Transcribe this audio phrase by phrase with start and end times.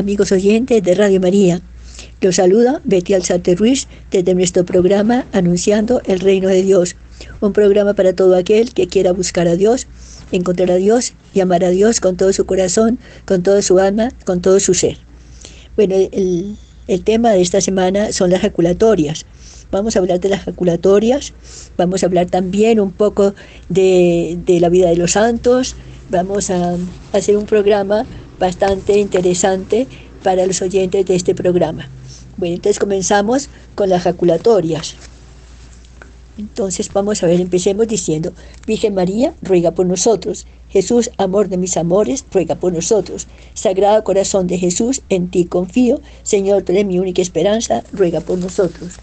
[0.00, 1.60] amigos oyentes de Radio María.
[2.22, 6.96] Los saluda Betty Alzate Ruiz desde nuestro programa Anunciando el Reino de Dios.
[7.42, 9.86] Un programa para todo aquel que quiera buscar a Dios,
[10.32, 14.08] encontrar a Dios y amar a Dios con todo su corazón, con toda su alma,
[14.24, 14.96] con todo su ser.
[15.76, 16.56] Bueno, el,
[17.04, 19.26] tema de esta semana son las jaculatorias.
[19.70, 21.34] Vamos a hablar de las jaculatorias,
[21.76, 23.34] vamos a hablar también un poco
[23.68, 25.76] de la vida de los santos,
[26.08, 26.76] vamos a
[27.12, 28.06] hacer un programa
[28.40, 29.86] bastante interesante
[30.24, 31.88] para los oyentes de este programa.
[32.36, 34.96] Bueno, entonces comenzamos con las jaculatorias.
[36.38, 38.32] Entonces vamos a ver, empecemos diciendo,
[38.66, 40.46] Virgen María, ruega por nosotros.
[40.70, 43.26] Jesús, amor de mis amores, ruega por nosotros.
[43.52, 46.00] Sagrado corazón de Jesús, en ti confío.
[46.22, 48.94] Señor, tú eres mi única esperanza, ruega por nosotros.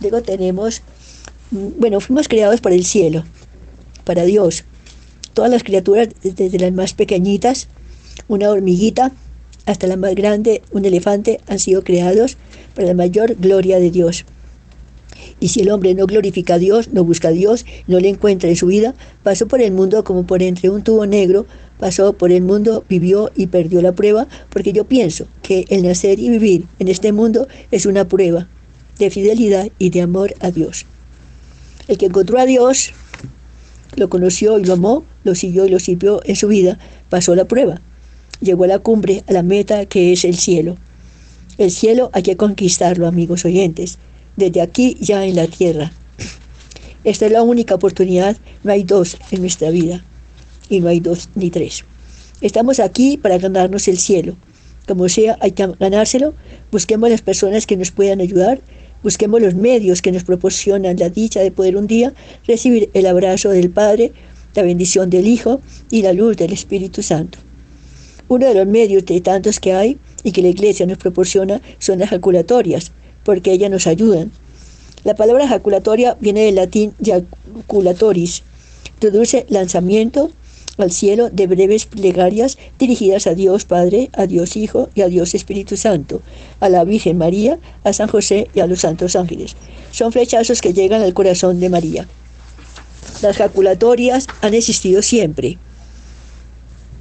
[0.00, 0.82] Luego tenemos,
[1.50, 3.24] bueno, fuimos creados por el cielo,
[4.04, 4.64] para Dios.
[5.32, 7.66] Todas las criaturas, desde las más pequeñitas,
[8.28, 9.12] una hormiguita,
[9.66, 12.36] hasta la más grande, un elefante, han sido creados
[12.74, 14.24] para la mayor gloria de Dios.
[15.40, 18.48] Y si el hombre no glorifica a Dios, no busca a Dios, no le encuentra
[18.48, 21.46] en su vida, pasó por el mundo como por entre un tubo negro,
[21.78, 26.18] pasó por el mundo, vivió y perdió la prueba, porque yo pienso que el nacer
[26.18, 28.48] y vivir en este mundo es una prueba
[28.98, 30.86] de fidelidad y de amor a Dios.
[31.88, 32.92] El que encontró a Dios,
[33.96, 37.44] lo conoció y lo amó, lo siguió y lo sirvió en su vida, pasó la
[37.44, 37.80] prueba.
[38.40, 40.76] Llegó a la cumbre, a la meta que es el cielo.
[41.58, 43.98] El cielo hay que conquistarlo, amigos oyentes,
[44.36, 45.92] desde aquí ya en la tierra.
[47.04, 50.04] Esta es la única oportunidad, no hay dos en nuestra vida,
[50.68, 51.84] y no hay dos ni tres.
[52.40, 54.36] Estamos aquí para ganarnos el cielo.
[54.86, 56.34] Como sea, hay que ganárselo.
[56.70, 58.60] Busquemos las personas que nos puedan ayudar
[59.04, 62.14] Busquemos los medios que nos proporcionan la dicha de poder un día
[62.48, 64.12] recibir el abrazo del Padre,
[64.54, 67.38] la bendición del Hijo y la luz del Espíritu Santo.
[68.28, 71.98] Uno de los medios de tantos que hay y que la Iglesia nos proporciona son
[71.98, 72.92] las jaculatorias,
[73.24, 74.32] porque ellas nos ayudan.
[75.04, 78.42] La palabra jaculatoria viene del latín jaculatoris,
[78.98, 80.30] traduce lanzamiento,
[80.78, 85.34] al cielo de breves plegarias dirigidas a Dios Padre, a Dios Hijo y a Dios
[85.34, 86.22] Espíritu Santo,
[86.60, 89.56] a la Virgen María, a San José y a los santos ángeles.
[89.92, 92.08] Son flechazos que llegan al corazón de María.
[93.22, 95.58] Las jaculatorias han existido siempre,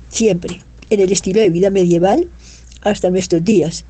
[0.10, 0.62] siempre,
[0.94, 2.30] en el estilo de vida medieval
[2.82, 3.86] hasta nuestros días.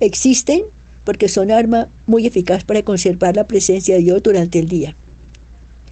[0.00, 0.62] Existen
[1.04, 4.96] porque son arma muy eficaz para conservar la presencia de Dios durante el día.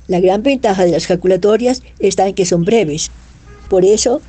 [0.08, 3.10] La gran ventaja de las jaculatorias está en que son breves,
[3.68, 4.20] por eso,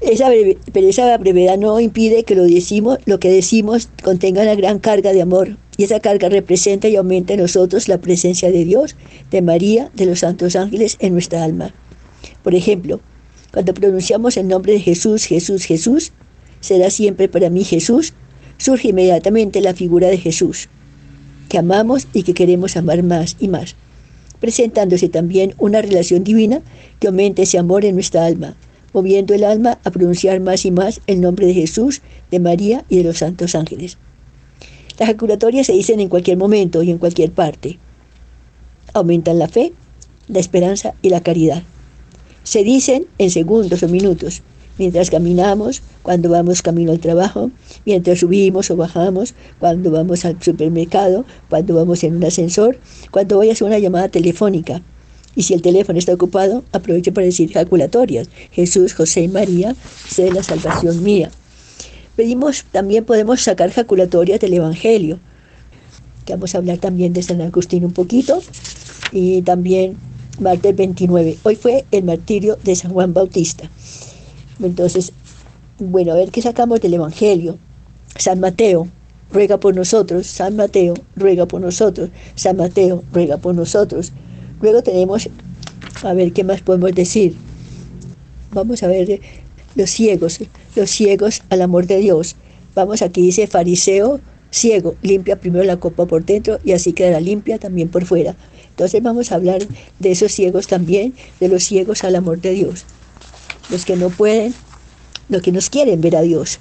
[0.00, 0.28] esa
[0.72, 5.12] pero esa brevedad no impide que lo, decimos, lo que decimos contenga una gran carga
[5.12, 5.56] de amor.
[5.76, 8.96] Y esa carga representa y aumenta en nosotros la presencia de Dios,
[9.30, 11.74] de María, de los santos ángeles en nuestra alma.
[12.42, 13.00] Por ejemplo,
[13.54, 16.12] cuando pronunciamos el nombre de Jesús, Jesús, Jesús,
[16.60, 18.12] será siempre para mí Jesús,
[18.58, 20.68] surge inmediatamente la figura de Jesús,
[21.48, 23.76] que amamos y que queremos amar más y más
[24.44, 26.60] presentándose también una relación divina
[27.00, 28.56] que aumente ese amor en nuestra alma,
[28.92, 32.98] moviendo el alma a pronunciar más y más el nombre de Jesús, de María y
[32.98, 33.96] de los santos ángeles.
[34.98, 37.78] Las jaculatorias se dicen en cualquier momento y en cualquier parte.
[38.92, 39.72] Aumentan la fe,
[40.28, 41.62] la esperanza y la caridad.
[42.44, 44.42] Se dicen en segundos o minutos,
[44.78, 47.50] mientras caminamos, cuando vamos camino al trabajo,
[47.86, 52.78] mientras subimos o bajamos, cuando vamos al supermercado, cuando vamos en un ascensor,
[53.10, 54.82] cuando voy a hacer una llamada telefónica.
[55.34, 58.28] Y si el teléfono está ocupado, aprovecho para decir jaculatorias.
[58.52, 59.74] Jesús, José y María,
[60.08, 61.30] sé la salvación mía.
[62.14, 65.18] Pedimos, también podemos sacar jaculatorias del Evangelio,
[66.28, 68.40] vamos a hablar también de San Agustín un poquito,
[69.12, 69.96] y también
[70.40, 71.38] martes 29.
[71.42, 73.70] Hoy fue el martirio de San Juan Bautista.
[74.62, 75.12] Entonces,
[75.78, 77.58] bueno, a ver qué sacamos del Evangelio.
[78.16, 78.88] San Mateo,
[79.32, 80.26] ruega por nosotros.
[80.26, 82.10] San Mateo, ruega por nosotros.
[82.34, 84.12] San Mateo, ruega por nosotros.
[84.60, 85.28] Luego tenemos,
[86.02, 87.36] a ver qué más podemos decir.
[88.52, 89.20] Vamos a ver
[89.74, 90.40] los ciegos,
[90.76, 92.36] los ciegos al amor de Dios.
[92.74, 94.20] Vamos aquí dice fariseo
[94.54, 98.36] ciego, limpia primero la copa por dentro y así quedará limpia también por fuera.
[98.74, 99.66] Entonces vamos a hablar
[99.98, 102.84] de esos ciegos también, de los ciegos al amor de Dios
[103.70, 104.54] los que no pueden,
[105.28, 106.58] los que nos quieren ver a Dios.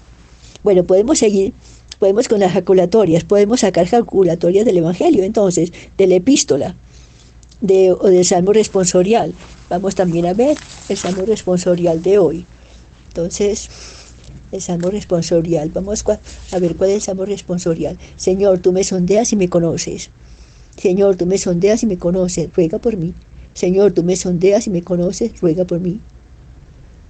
[0.63, 1.53] Bueno, podemos seguir,
[1.99, 6.75] podemos con las jaculatorias, podemos sacar jaculatorias del Evangelio, entonces, de la epístola
[7.61, 9.33] de, o del Salmo responsorial.
[9.69, 10.57] Vamos también a ver
[10.89, 12.45] el Salmo responsorial de hoy.
[13.09, 13.69] Entonces,
[14.51, 15.69] el Salmo responsorial.
[15.69, 16.03] Vamos
[16.51, 17.97] a ver cuál es el Salmo responsorial.
[18.15, 20.09] Señor, tú me sondeas y me conoces.
[20.77, 23.13] Señor, tú me sondeas y me conoces, ruega por mí.
[23.53, 26.01] Señor, tú me sondeas y me conoces, ruega por mí.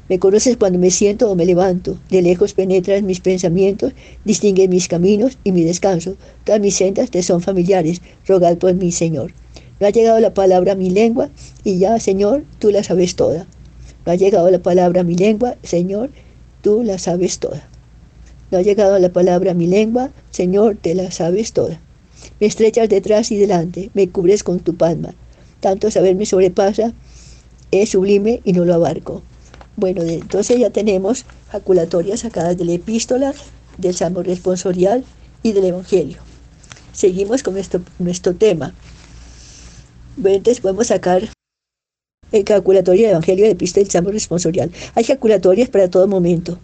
[0.10, 1.98] Me conoces cuando me siento o me levanto.
[2.10, 3.94] De lejos penetras mis pensamientos,
[4.25, 6.18] distingues mis caminos y mi descanso.
[6.44, 8.01] Todas mis sendas te son familiares.
[8.27, 9.33] Rogad por mí, Señor.
[9.80, 11.30] No ha llegado la palabra a mi lengua
[11.63, 13.48] y ya, Señor, tú la sabes toda.
[14.06, 16.12] No ha llegado la palabra a mi lengua, Señor,
[16.62, 17.69] tú la sabes toda.
[18.51, 21.80] No ha llegado la palabra a mi lengua, Señor, te la sabes toda.
[22.40, 25.14] Me estrechas detrás y delante, me cubres con tu palma.
[25.60, 26.94] Tanto saber me sobrepasa,
[27.72, 29.24] es sublime y no lo abarco.
[29.75, 33.34] Bueno, entonces ya tenemos jaculatorias sacadas de la epístola,
[33.78, 35.04] del salmo responsorial
[35.42, 36.18] y del evangelio.
[36.92, 38.74] Seguimos con nuestro, nuestro tema.
[40.16, 41.28] Bueno, entonces podemos sacar
[42.31, 44.72] el calculatorio del evangelio, del epístola y salmo responsorial.
[44.94, 46.60] Hay jaculatorias para todo momento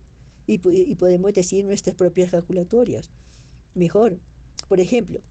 [0.46, 3.10] y, y podemos decir nuestras propias jaculatorias.
[3.74, 4.20] Mejor,
[4.68, 5.22] por ejemplo,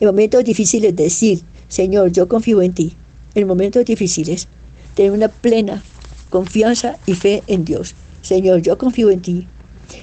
[0.00, 2.94] en momentos difíciles decir, Señor, yo confío en ti.
[3.34, 4.48] En momentos difíciles,
[4.94, 5.82] tener una plena
[6.30, 7.94] confianza y fe en Dios.
[8.22, 9.46] Señor, yo confío en ti.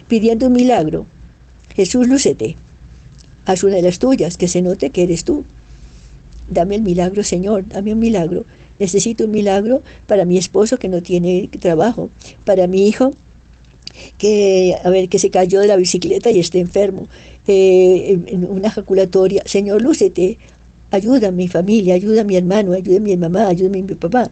[0.07, 1.05] Pidiendo un milagro.
[1.75, 2.55] Jesús, lúcete.
[3.45, 5.45] Haz una de las tuyas, que se note que eres tú.
[6.49, 8.45] Dame el milagro, Señor, dame un milagro.
[8.79, 12.09] Necesito un milagro para mi esposo que no tiene trabajo,
[12.43, 13.11] para mi hijo
[14.17, 17.07] que, a ver, que se cayó de la bicicleta y está enfermo,
[17.47, 19.43] eh, en una ejaculatoria.
[19.45, 20.37] Señor, lúcete,
[20.91, 23.83] ayuda a mi familia, ayuda a mi hermano, ayuda a mi mamá, ayuda a mi
[23.83, 24.31] papá.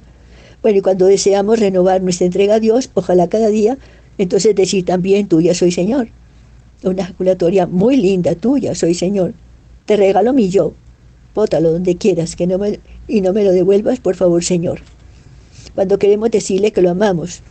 [0.61, 3.77] Bueno, y cuando deseamos renovar nuestra entrega a Dios, ojalá cada día,
[4.17, 6.07] entonces decir también, tuya soy Señor.
[6.83, 9.33] Una ejaculatoria muy linda, tuya soy Señor.
[9.85, 10.73] Te regalo mi yo,
[11.35, 14.79] bótalo donde quieras, que no me, y no me lo devuelvas, por favor, Señor.
[15.75, 17.41] Cuando queremos decirle que lo amamos.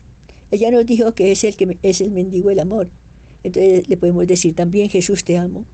[0.52, 2.90] Ella nos dijo que es el que es el mendigo el amor.
[3.42, 5.64] Entonces le podemos decir también, Jesús te amo,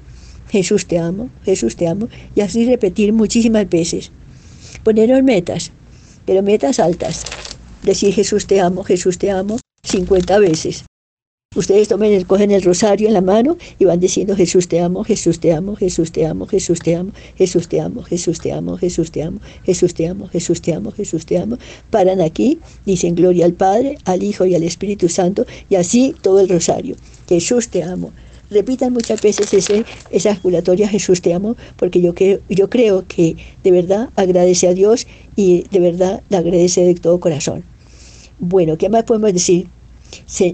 [0.49, 4.13] Jesús te amo, Jesús te amo, y así repetir muchísimas veces.
[4.85, 5.73] Ponernos metas,
[6.25, 7.25] pero metas altas.
[7.83, 10.85] Decir Jesús te amo, Jesús te amo 50 veces.
[11.59, 15.41] Ustedes tomen, cogen el rosario en la mano y van diciendo Jesús te amo, Jesús
[15.41, 19.11] te amo, Jesús te amo, Jesús te amo, Jesús te amo, Jesús te amo, Jesús
[19.11, 21.59] te amo, Jesús te amo, Jesús te amo, Jesús te amo.
[21.91, 26.39] Paran aquí, dicen gloria al Padre, al Hijo y al Espíritu Santo y así todo
[26.39, 26.95] el rosario.
[27.29, 28.13] Jesús te amo,
[28.51, 33.35] repitan muchas veces ese, esa esculatoria Jesús te amo, porque yo, creo, yo creo que
[33.65, 37.65] de verdad agradece a Dios y de verdad le agradece de todo corazón.
[38.39, 39.67] Bueno, ¿qué más podemos decir?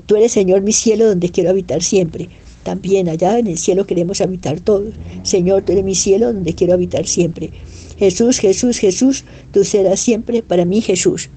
[0.06, 2.28] Tú eres Señor mi cielo donde quiero habitar siempre.
[2.62, 4.94] También allá en el cielo queremos habitar todos.
[5.22, 7.50] Señor, tú eres mi cielo donde quiero habitar siempre.
[7.98, 11.30] Jesús, Jesús, Jesús, tú serás siempre para mí Jesús.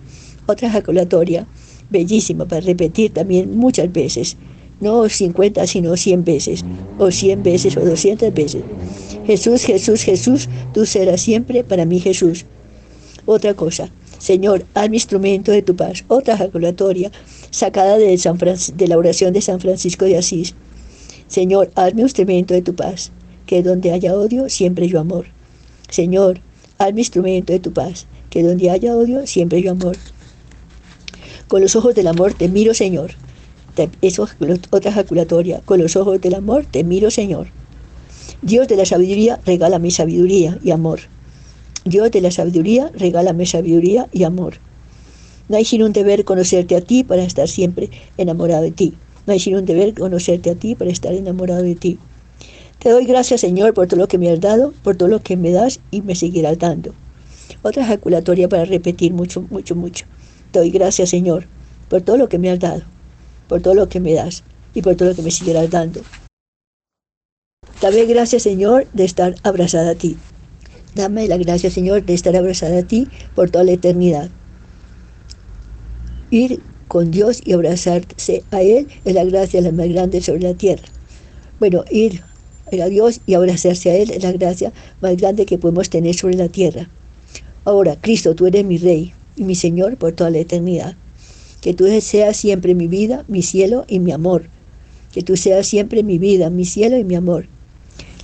[0.48, 1.48] Otra ejaculatoria,
[1.90, 4.38] bellísima para repetir también muchas veces
[4.80, 6.66] no 50, sino 100 veces,
[7.00, 8.64] o 100 veces, o 200 veces.
[9.26, 12.46] Jesús, Jesús, Jesús, tú serás siempre para mí Jesús.
[13.26, 13.90] Otra cosa,
[14.20, 16.06] Señor, haz mi instrumento de tu paz.
[16.08, 17.12] Otra ejaculatoria
[17.52, 20.56] sacada de, la oración de San Francisco de Asís.
[21.28, 23.12] Señor, haz mi instrumento de tu paz,
[23.46, 25.26] que donde haya odio, siempre yo amor.
[25.90, 26.42] Señor,
[26.78, 29.98] haz mi instrumento de tu paz, que donde haya odio, siempre yo amor.
[31.48, 33.16] Con los ojos del amor te miro, Señor
[34.02, 35.62] eso es otra ejaculatoria.
[35.66, 37.48] Con los ojos del amor te miro, Señor.
[38.42, 41.02] Dios de la sabiduría, regálame sabiduría y amor.
[41.86, 44.56] Dios de la sabiduría, regálame sabiduría y amor.
[45.50, 48.94] No hay sino un deber conocerte a ti para estar siempre enamorado de ti.
[49.26, 52.00] No hay sino un deber conocerte a ti para estar enamorado de ti.
[52.80, 55.36] Te doy gracias, Señor, por todo lo que me has dado, por todo lo que
[55.36, 56.94] me das y me seguirás dando.
[57.64, 60.06] Otra ejaculatoria para repetir mucho, mucho, mucho.
[60.52, 61.48] Te doy gracias, Señor,
[61.90, 62.84] por todo lo que me has dado,
[63.48, 66.02] por todo lo que me das y por todo lo que me seguirás dando.
[67.82, 70.18] Dame gracias, Señor, de estar abrazada a ti.
[70.96, 74.30] Dame la gracia, Señor, de estar abrazada a ti por toda la eternidad.
[76.30, 80.54] Ir con Dios y abrazarse a Él es la gracia la más grande sobre la
[80.54, 80.84] tierra.
[81.60, 82.22] Bueno, ir
[82.72, 86.36] a Dios y abrazarse a Él es la gracia más grande que podemos tener sobre
[86.36, 86.90] la tierra.
[87.64, 90.98] Ahora, Cristo, tú eres mi Rey y mi Señor por toda la eternidad.
[91.62, 94.50] Que tú seas siempre mi vida, mi cielo y mi amor.
[95.12, 97.48] Que tú seas siempre mi vida, mi cielo y mi amor.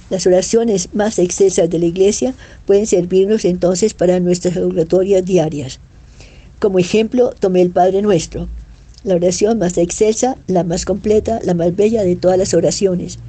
[0.10, 5.79] Las oraciones más excelsas de la Iglesia pueden servirnos entonces para nuestras oratorias diarias.
[6.63, 8.48] Como ejemplo, tomé el Padre Nuestro,
[9.03, 13.20] la oración más excelsa, la más completa, la más bella de todas las oraciones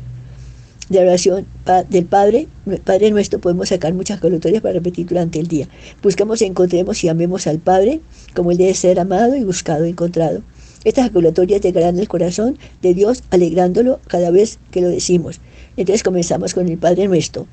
[0.89, 1.45] de oración
[1.91, 2.47] del Padre,
[2.85, 5.69] Padre nuestro, podemos sacar muchas colotorias para repetir durante el día.
[6.01, 8.01] Buscamos, encontremos y amemos al Padre
[8.37, 10.43] como Él debe ser amado y buscado, encontrado.
[10.85, 15.41] Estas colotorias llegarán al corazón de Dios alegrándolo cada vez que lo decimos.
[15.77, 17.49] Entonces comenzamos con el Padre nuestro.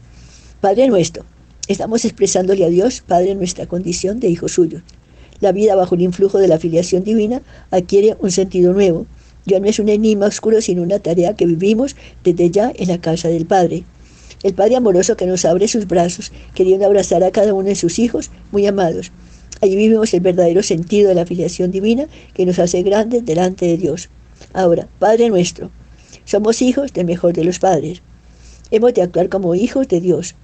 [0.59, 1.25] Padre nuestro,
[1.67, 4.83] estamos expresándole a Dios, Padre, nuestra condición de hijo suyo.
[5.41, 9.07] La vida bajo el influjo de la filiación divina adquiere un sentido nuevo.
[9.45, 13.01] Ya no es un enigma oscuro, sino una tarea que vivimos desde ya en la
[13.01, 13.83] casa del Padre.
[14.43, 18.00] El Padre amoroso que nos abre sus brazos, queriendo abrazar a cada uno de sus
[18.00, 19.12] hijos muy amados.
[19.62, 23.77] Allí vivimos el verdadero sentido de la filiación divina que nos hace grandes delante de
[23.77, 24.10] Dios.
[24.53, 25.69] Ahora, Padre nuestro,
[26.25, 28.01] somos hijos del mejor de los padres.
[28.69, 30.36] Hemos de actuar como hijos de Dios.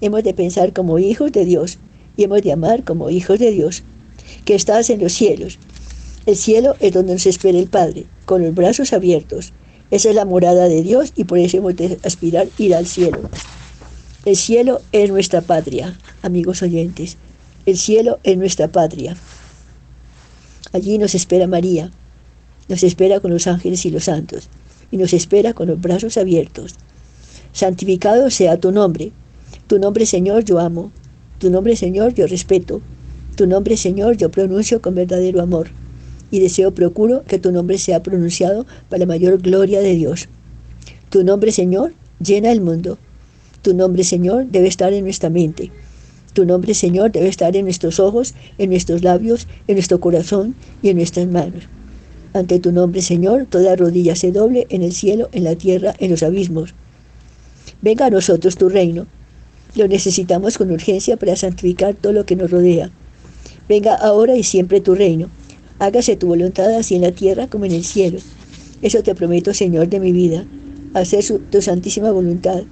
[0.00, 1.78] Hemos de pensar como hijos de Dios.
[2.16, 3.82] Y hemos de amar como hijos de Dios.
[4.46, 5.58] Que estás en los cielos.
[6.24, 9.52] El cielo es donde nos espera el Padre, con los brazos abiertos.
[9.90, 13.28] Esa es la morada de Dios y por eso hemos de aspirar ir al cielo.
[14.24, 17.16] El cielo es nuestra patria, amigos oyentes.
[17.66, 19.16] El cielo es nuestra patria.
[20.72, 21.90] Allí nos espera María,
[22.68, 24.48] nos espera con los ángeles y los santos,
[24.92, 26.76] y nos espera con los brazos abiertos.
[27.52, 29.10] Santificado sea tu nombre.
[29.66, 30.92] Tu nombre, Señor, yo amo.
[31.40, 32.80] Tu nombre, Señor, yo respeto.
[33.36, 35.68] Tu nombre, Señor, yo pronuncio con verdadero amor.
[36.30, 40.28] Y deseo, procuro que tu nombre sea pronunciado para la mayor gloria de Dios.
[41.10, 42.98] Tu nombre, Señor, llena el mundo.
[43.60, 45.70] Tu nombre, Señor, debe estar en nuestra mente.
[46.32, 50.88] Tu nombre, Señor, debe estar en nuestros ojos, en nuestros labios, en nuestro corazón y
[50.88, 51.64] en nuestras manos.
[52.32, 56.10] Ante tu nombre, Señor, toda rodilla se doble en el cielo, en la tierra, en
[56.10, 56.74] los abismos.
[57.82, 59.06] Venga a nosotros tu reino.
[59.74, 62.90] Lo necesitamos con urgencia para santificar todo lo que nos rodea.
[63.68, 65.28] Venga ahora y siempre tu reino.
[65.78, 68.18] Hágase tu voluntad así en la tierra como en el cielo.
[68.80, 70.46] Eso te prometo, Señor, de mi vida,
[70.94, 72.62] hacer tu santísima voluntad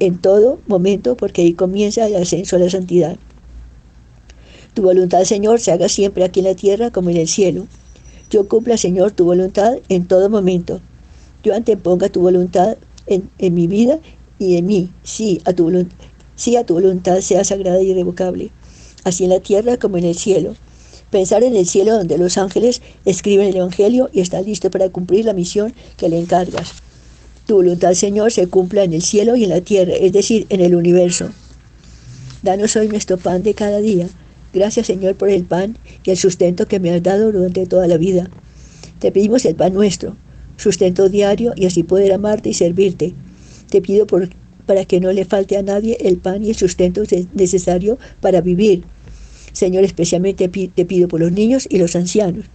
[0.00, 3.16] en todo momento, porque ahí comienza el ascenso a la santidad.
[4.74, 7.66] Tu voluntad, Señor, se haga siempre aquí en la tierra como en el cielo.
[8.30, 10.80] Yo cumpla, Señor, tu voluntad en todo momento.
[11.44, 13.98] Yo anteponga tu voluntad en, mi vida
[14.38, 14.90] y en mí.
[15.02, 15.70] Sí a, tu
[16.36, 18.50] sí, a tu voluntad sea sagrada y irrevocable,
[19.04, 20.54] así en la tierra como en el cielo.
[21.10, 25.24] Pensar en el cielo donde los ángeles escriben el Evangelio y están listos para cumplir
[25.24, 26.72] la misión que le encargas.
[27.46, 30.60] Tu voluntad, Señor, se cumpla en el cielo y en la tierra, es decir, en
[30.60, 31.30] el universo.
[32.42, 34.08] Danos hoy nuestro pan de cada día
[34.52, 37.96] Gracias Señor por el pan y el sustento que me has dado durante toda la
[37.96, 38.28] vida.
[38.98, 40.16] Te pedimos el pan nuestro,
[40.58, 43.14] sustento diario y así poder amarte y servirte.
[43.70, 44.28] Te pido por,
[44.66, 47.02] para que no le falte a nadie el pan y el sustento
[47.34, 48.84] necesario para vivir.
[49.52, 52.46] Señor, especialmente te pido por los niños y los ancianos,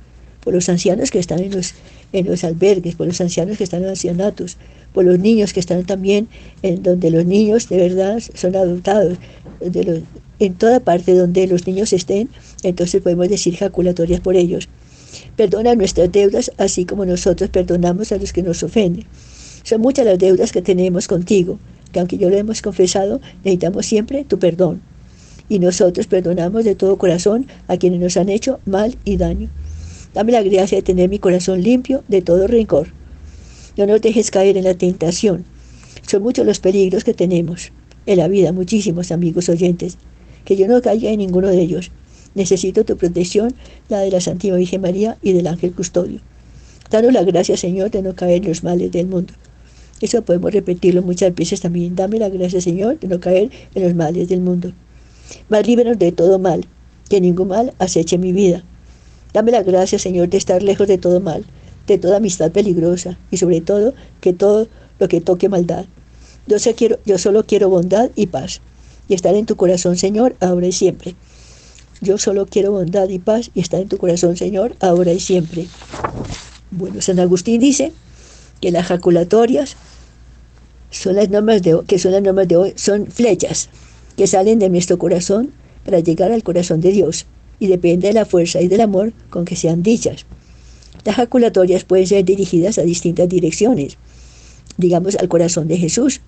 [0.44, 1.74] por los ancianos que están en los,
[2.14, 4.58] en los albergues, por los ancianos que están en ancianatos,
[4.94, 6.28] por los niños que están también
[6.64, 9.18] en donde los niños de verdad son adoptados,
[9.60, 10.00] de los,
[10.40, 12.30] en toda parte donde los niños estén,
[12.64, 14.68] entonces podemos decir jaculatorias por ellos.
[15.36, 19.06] Perdona nuestras deudas, así como nosotros perdonamos a los que nos ofenden.
[19.64, 21.60] Son muchas las deudas que tenemos contigo,
[21.98, 24.82] que aunque yo lo hemos confesado, necesitamos siempre tu perdón.
[25.50, 29.50] Y nosotros perdonamos de todo corazón a quienes nos han hecho mal y daño.
[30.14, 32.90] Dame la gracia de tener mi corazón limpio de todo rencor.
[33.78, 35.46] No nos dejes caer en la tentación.
[36.08, 37.72] Son muchos los peligros que tenemos
[38.06, 39.98] en la vida, muchísimos amigos oyentes
[40.46, 41.90] que yo no caiga en ninguno de ellos.
[42.36, 43.56] Necesito tu protección,
[43.90, 46.20] la de la Santísima Virgen María y del ángel custodio.
[46.92, 49.34] Danos la gracia, Señor, de no caer en los males del mundo.
[50.00, 51.96] Eso podemos repetirlo muchas veces también.
[51.96, 54.74] Dame la gracia, Señor, de no caer en los males del mundo.
[55.50, 56.68] Más líbranos de todo mal,
[57.10, 58.64] que ningún mal aceche mi vida.
[59.34, 61.46] Dame la gracia, Señor, de estar lejos de todo mal,
[61.88, 64.68] de toda amistad peligrosa y sobre todo que todo
[65.00, 65.86] lo que toque maldad.
[66.48, 66.58] Yo,
[67.06, 68.62] yo solo quiero bondad y paz
[69.08, 71.16] y estar en tu corazón, Señor, ahora y siempre.
[72.02, 75.68] Yo solo quiero bondad y paz y estar en tu corazón, Señor, ahora y siempre.
[76.70, 77.92] Bueno, San Agustín dice
[78.62, 79.76] que las jaculatorias
[80.90, 83.70] son las normas de que son las normas de hoy, son flechas
[84.16, 85.52] que salen de nuestro corazón
[85.86, 87.26] para llegar al corazón de Dios
[87.60, 90.26] y depende de la fuerza y del amor con que sean dichas.
[91.06, 93.98] Las jaculatorias pueden ser dirigidas a distintas direcciones,
[94.78, 96.22] digamos al corazón de Jesús,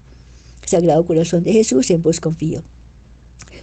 [0.66, 2.64] Sagrado Corazón de Jesús, en vos confío.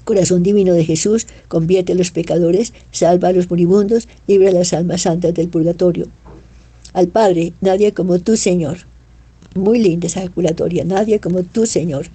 [0.04, 4.72] Corazón divino de Jesús, convierte a los pecadores, salva a los moribundos, libra a las
[4.72, 6.08] almas santas del purgatorio.
[6.92, 8.78] Al Padre, nadie como tú, Señor.
[9.56, 12.06] Muy linda esa ejaculatoria, nadie como tú, Señor.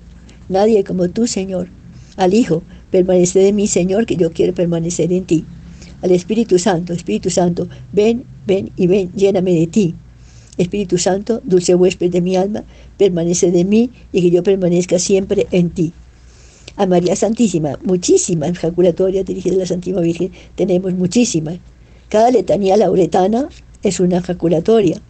[0.47, 1.69] Nadie como tú, Señor.
[2.17, 5.45] Al Hijo, permanece de mí, Señor, que yo quiero permanecer en ti.
[6.01, 9.95] Al Espíritu Santo, Espíritu Santo, ven, ven y ven, lléname de ti.
[10.57, 12.63] Espíritu Santo, dulce huésped de mi alma,
[12.97, 15.93] permanece de mí y que yo permanezca siempre en ti.
[16.75, 21.59] A María Santísima, muchísimas jaculatorias dirigidas a la Santísima Virgen, tenemos muchísimas.
[22.09, 23.49] Cada letanía lauretana
[23.83, 25.01] es una jaculatoria.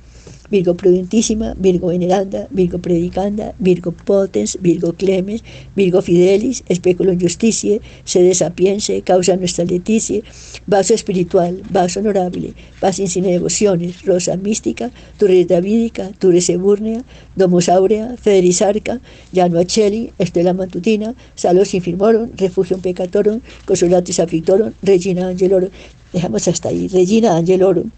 [0.51, 5.43] Virgo prudentísima, Virgo veneranda, Virgo predicanda, Virgo potens, Virgo clemens,
[5.75, 10.21] Virgo fidelis, especulum justicie, sede sapiense, causa nuestra leticia,
[10.67, 17.03] vaso espiritual, vaso honorable, vaso sin devociones, rosa mística, turre davídica, turre seburnea,
[17.35, 18.99] domus aurea, federis arca,
[19.31, 25.69] llano acheli, estela matutina, salos infirmorum, refugium peccatorum, consolatis afflictorum, regina angelorum.
[26.11, 27.89] Dejamos hasta ahí, regina angelorum.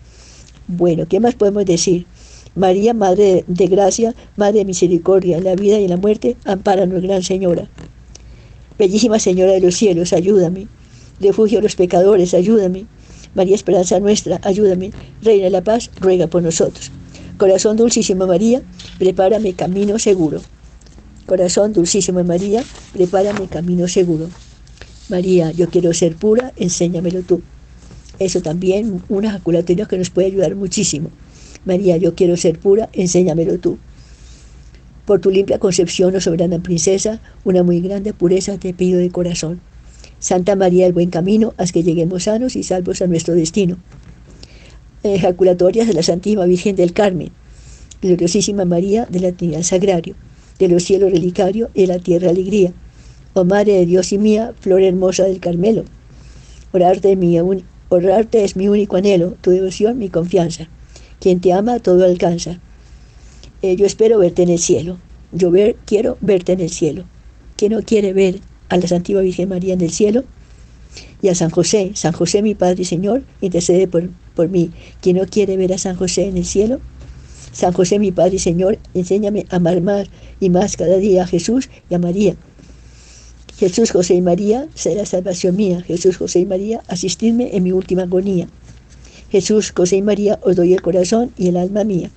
[0.67, 2.05] Bueno, ¿qué más podemos decir?
[2.55, 7.01] María, Madre de Gracia, Madre de Misericordia, en la vida y en la muerte, amparanos,
[7.01, 7.67] Gran Señora.
[8.77, 10.67] Bellísima Señora de los cielos, ayúdame.
[11.19, 12.85] Refugio de los pecadores, ayúdame.
[13.33, 14.91] María Esperanza nuestra, ayúdame.
[15.21, 16.91] Reina de la paz, ruega por nosotros.
[17.37, 18.61] Corazón dulcísimo María,
[18.99, 20.41] prepárame camino seguro.
[21.25, 24.29] Corazón dulcísimo María, prepárame camino seguro.
[25.09, 27.41] María, yo quiero ser pura, enséñamelo tú.
[28.19, 31.09] Eso también, una ejaculatoria que nos puede ayudar muchísimo.
[31.65, 33.77] María, yo quiero ser pura, enséñamelo tú.
[35.05, 39.59] Por tu limpia concepción, oh soberana princesa, una muy grande pureza te pido de corazón.
[40.19, 43.77] Santa María, el buen camino, haz que lleguemos sanos y salvos a nuestro destino.
[45.03, 47.31] Ejaculatorias de la Santísima Virgen del Carmen,
[48.01, 50.15] gloriosísima María de la Trinidad Sagrario,
[50.59, 52.71] de los cielos relicario y de la tierra alegría.
[53.33, 55.83] Oh Madre de Dios y mía, flor hermosa del Carmelo,
[56.71, 57.13] orarte
[58.43, 60.69] es mi único anhelo, tu devoción, mi confianza.
[61.23, 62.59] Quien te ama, todo alcanza.
[63.61, 64.99] Eh, yo espero verte en el cielo.
[65.31, 67.05] Yo ver, quiero verte en el cielo.
[67.55, 70.25] ¿Quién no quiere ver a la Santísima Virgen María en el cielo?
[71.21, 74.71] Y a San José, San José mi Padre y Señor, intercede por, por mí.
[74.99, 76.81] ¿Quién no quiere ver a San José en el cielo?
[77.53, 80.09] San José mi Padre y Señor, enséñame a amar más
[80.41, 82.35] y más cada día a Jesús y a María.
[83.57, 85.83] Jesús, José y María, será salvación mía.
[85.83, 88.49] Jesús, José y María, asistidme en mi última agonía.
[89.33, 92.11] Jesús, José y María, os doy el corazón y el alma mía.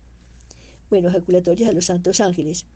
[0.91, 2.67] Bueno, ejaculatorias a los santos ángeles.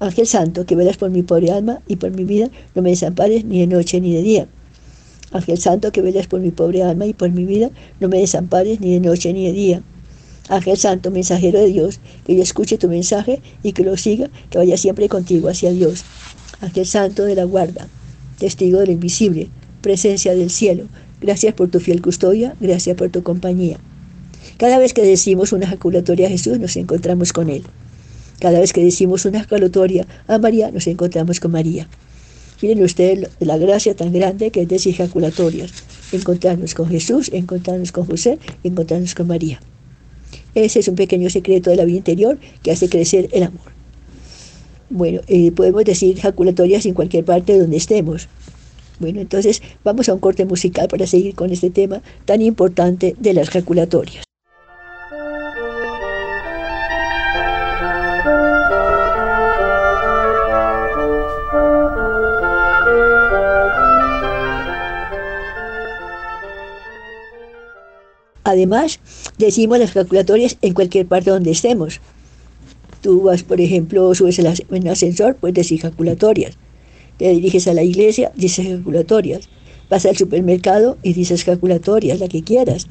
[0.00, 3.44] Ángel Santo, que velas por mi pobre alma y por mi vida, no me desampares
[3.44, 4.48] ni de noche ni de día.
[5.32, 8.80] Ángel Santo, que velas por mi pobre alma y por mi vida, no me desampares
[8.80, 9.82] ni de noche ni de día.
[10.48, 14.56] Ángel Santo, mensajero de Dios, que yo escuche tu mensaje y que lo siga, que
[14.56, 16.04] vaya siempre contigo hacia Dios.
[16.62, 17.86] Ángel Santo de la guarda,
[18.38, 19.50] testigo de lo invisible,
[19.82, 20.86] presencia del cielo,
[21.24, 23.78] Gracias por tu fiel custodia, gracias por tu compañía.
[24.58, 27.62] Cada vez que decimos una ejaculatoria a Jesús, nos encontramos con Él.
[28.40, 31.88] Cada vez que decimos una ejaculatoria a María, nos encontramos con María.
[32.60, 35.72] Miren ustedes la gracia tan grande que es de ejaculatorias.
[36.12, 39.60] Encontrarnos con Jesús, encontrarnos con José, encontrarnos con María.
[40.54, 43.72] Ese es un pequeño secreto de la vida interior que hace crecer el amor.
[44.90, 48.28] Bueno, eh, podemos decir ejaculatorias en cualquier parte donde estemos.
[49.00, 53.34] Bueno, entonces vamos a un corte musical para seguir con este tema tan importante de
[53.34, 54.24] las ejaculatorias.
[68.46, 69.00] Además,
[69.38, 72.00] decimos las ejaculatorias en cualquier parte donde estemos.
[73.00, 76.56] Tú vas, por ejemplo, subes en ascensor, pues decir ejaculatorias
[77.18, 79.48] te diriges a la iglesia, dices ejaculatorias.
[79.90, 82.86] Vas al supermercado y dices ejaculatorias, la que quieras.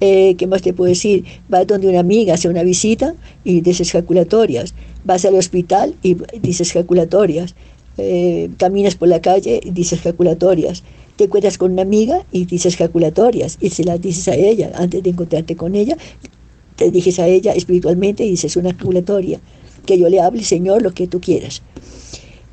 [0.00, 1.24] Eh, ¿Qué más te puedo decir?
[1.48, 4.74] Vas donde una amiga hace una visita y dices ejaculatorias.
[5.04, 7.54] Vas al hospital y dices ejaculatorias.
[7.98, 10.82] Eh, caminas por la calle y dices ejaculatorias.
[11.16, 14.72] Te encuentras con una amiga y dices ejaculatorias y se las dices a ella.
[14.74, 15.96] Antes de encontrarte con ella,
[16.76, 19.40] te diriges a ella espiritualmente y dices una ejaculatoria.
[19.86, 21.62] Que yo le hable, Señor, lo que tú quieras.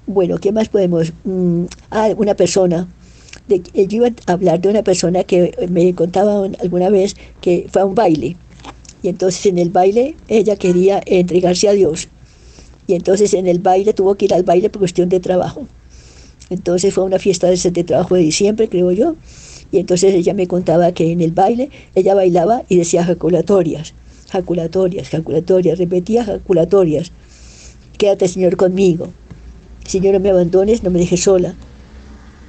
[0.06, 1.14] Bueno, ¿qué más podemos?
[1.24, 2.88] Mm, ah, una persona.
[3.50, 7.82] Eh, yo iba a hablar de una persona que me contaba alguna vez que fue
[7.82, 8.36] a un baile.
[9.02, 12.10] Y entonces en el baile ella quería entregarse a Dios.
[12.86, 15.68] Y entonces en el baile tuvo que ir al baile por cuestión de trabajo.
[16.50, 19.16] Entonces fue una fiesta de, de trabajo de diciembre, creo yo.
[19.72, 23.94] Y entonces ella me contaba que en el baile ella bailaba y decía jaculatorias,
[24.30, 27.12] jaculatorias, jaculatorias, repetía jaculatorias.
[27.98, 29.10] Quédate, Señor, conmigo.
[29.86, 31.56] Señor, no me abandones, no me dejes sola.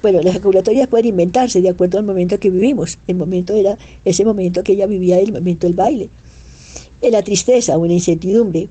[0.01, 2.99] Bueno, las ejaculatorias pueden inventarse de acuerdo al momento que vivimos.
[3.07, 6.09] El momento era ese momento que ella vivía, el momento del baile.
[7.01, 8.69] En la tristeza o en la incertidumbre,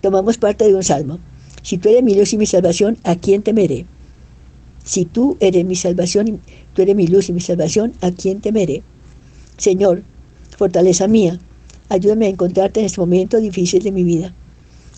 [0.00, 1.18] tomamos parte de un salmo.
[1.62, 3.86] Si tú eres mi luz y mi salvación, ¿a quién temeré?
[4.84, 6.40] Si tú eres mi salvación,
[6.72, 8.82] tú eres mi luz y mi salvación, ¿a quién temeré?
[9.58, 10.02] Señor,
[10.56, 11.38] fortaleza mía,
[11.88, 14.34] ayúdame a encontrarte en este momento difícil de mi vida.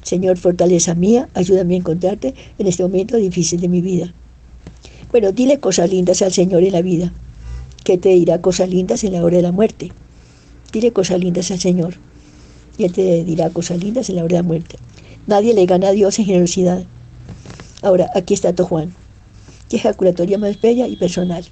[0.03, 4.13] Señor, fortaleza mía, ayúdame a encontrarte en este momento difícil de mi vida.
[5.11, 7.13] Bueno, dile cosas lindas al Señor en la vida,
[7.85, 9.93] que te dirá cosas lindas en la hora de la muerte.
[10.73, 11.95] Dile cosas lindas al Señor.
[12.79, 14.77] y Él te dirá cosas lindas en la hora de la muerte.
[15.27, 16.85] Nadie le gana a Dios en generosidad.
[17.83, 18.95] Ahora, aquí está tu Juan.
[19.69, 21.45] Qué ejaculatoria más bella y personal.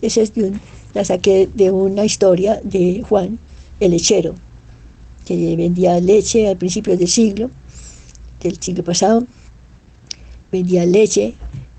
[0.00, 0.52] Esa es de
[0.94, 3.38] la saqué de una historia de Juan,
[3.80, 4.34] el lechero,
[5.26, 7.50] que vendía leche al principio del siglo,
[8.40, 9.26] del siglo pasado.
[10.50, 11.34] Vendía leche,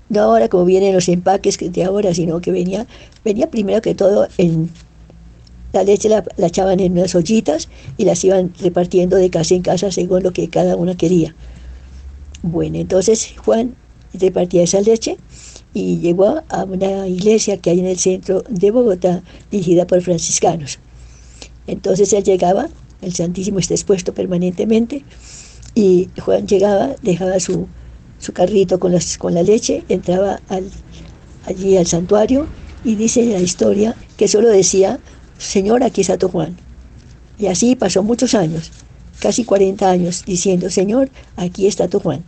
[0.08, 2.86] no ahora como vienen los empaques de ahora, sino que venía,
[3.24, 4.70] venía primero que todo en
[5.72, 9.90] la leche la, echaban en unas ollitas y las iban repartiendo de casa en casa
[9.92, 11.34] según lo que cada uno quería.
[12.42, 13.76] Bueno, entonces Juan
[14.14, 15.16] repartía esa leche
[15.72, 20.78] y llegó a una iglesia que hay en el centro de Bogotá, dirigida por franciscanos.
[21.66, 22.68] Entonces él llegaba,
[23.02, 25.04] el Santísimo está expuesto permanentemente,
[25.74, 27.66] y Juan llegaba, dejaba su,
[28.18, 30.70] su carrito con, las, con la leche, entraba al,
[31.46, 32.46] allí al santuario
[32.84, 34.98] y dice la historia que solo decía
[35.40, 36.54] Señor, aquí está tu Juan.
[37.38, 38.70] Y así pasó muchos años,
[39.20, 42.22] casi 40 años, diciendo, Señor, aquí está tu Juan.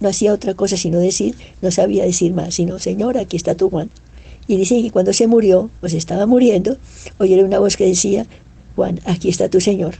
[0.00, 3.70] No hacía otra cosa sino decir, no sabía decir más, sino, Señor, aquí está tu
[3.70, 3.90] Juan.
[4.46, 6.76] Y dicen que cuando se murió, pues estaba muriendo,
[7.16, 8.26] oyeron una voz que decía,
[8.76, 9.96] Juan, aquí está tu Señor.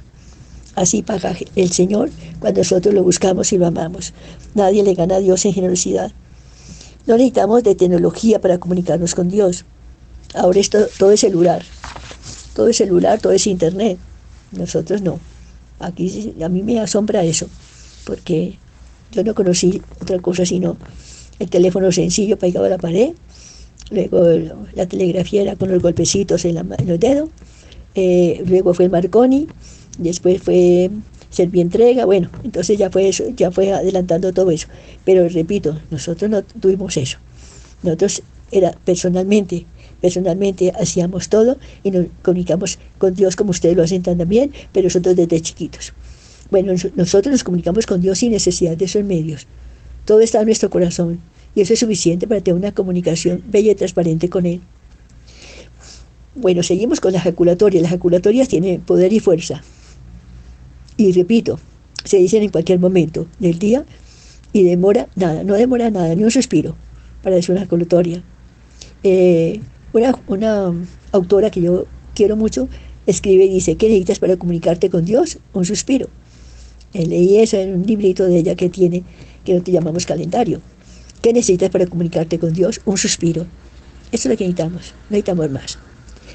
[0.78, 4.12] Así paga el Señor cuando nosotros lo buscamos y lo amamos.
[4.54, 6.12] Nadie le gana a Dios en generosidad.
[7.06, 9.64] No necesitamos de tecnología para comunicarnos con Dios.
[10.34, 11.62] Ahora esto, todo es celular
[12.58, 13.98] todo es celular, todo es internet.
[14.50, 15.20] Nosotros no.
[15.78, 17.46] Aquí a mí me asombra eso,
[18.04, 18.58] porque
[19.12, 20.76] yo no conocí otra cosa sino
[21.38, 23.10] el teléfono sencillo pegado a la pared,
[23.92, 24.24] luego
[24.74, 27.30] la telegrafía era con los golpecitos en, los dedos,
[27.94, 29.46] eh, luego fue el Marconi,
[29.98, 30.90] después fue
[31.30, 34.68] Servientrega, bueno, entonces ya fue eso, ya fue adelantando todo eso.
[35.04, 37.18] Pero repito, nosotros no tuvimos eso.
[37.82, 39.66] Nosotros era personalmente
[40.00, 45.16] personalmente hacíamos todo y nos comunicamos con Dios como ustedes lo hacen también, pero nosotros
[45.16, 45.92] desde chiquitos.
[46.50, 49.46] Bueno, nosotros nos comunicamos con Dios sin necesidad de esos medios.
[50.04, 51.20] Todo está en nuestro corazón
[51.54, 54.60] y eso es suficiente para tener una comunicación bella y transparente con Él.
[56.34, 57.80] Bueno, seguimos con la ejaculatoria.
[57.82, 59.62] La ejaculatoria tiene poder y fuerza.
[60.98, 61.60] Y repito,
[62.04, 63.84] se dicen en cualquier momento del día
[64.52, 66.74] y demora nada, no demora nada, ni un suspiro
[67.22, 68.22] para decir una ejaculatoria.
[69.04, 69.60] Eh,
[69.92, 70.74] una,
[71.12, 72.68] autora que yo quiero mucho
[73.06, 75.38] escribe y dice, ¿qué necesitas para comunicarte con Dios?
[75.52, 76.08] Un suspiro.
[76.94, 79.04] Eh, leí eso en un librito de ella que tiene,
[79.44, 80.60] que no te llamamos calendario.
[81.22, 82.80] ¿Qué necesitas para comunicarte con Dios?
[82.84, 83.46] Un suspiro.
[84.10, 85.78] Eso es lo que necesitamos, no necesitamos más.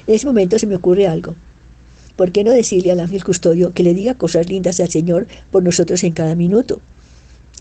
[0.06, 1.34] En ese momento se me ocurre algo.
[2.16, 5.64] ¿Por qué no decirle al ángel custodio que le diga cosas lindas al Señor por
[5.64, 6.80] nosotros en cada minuto?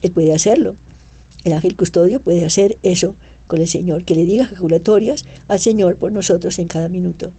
[0.01, 0.75] Él puede hacerlo.
[1.43, 3.15] El ángel custodio puede hacer eso
[3.47, 7.31] con el Señor, que le diga ejaculatorias al Señor por nosotros en cada minuto.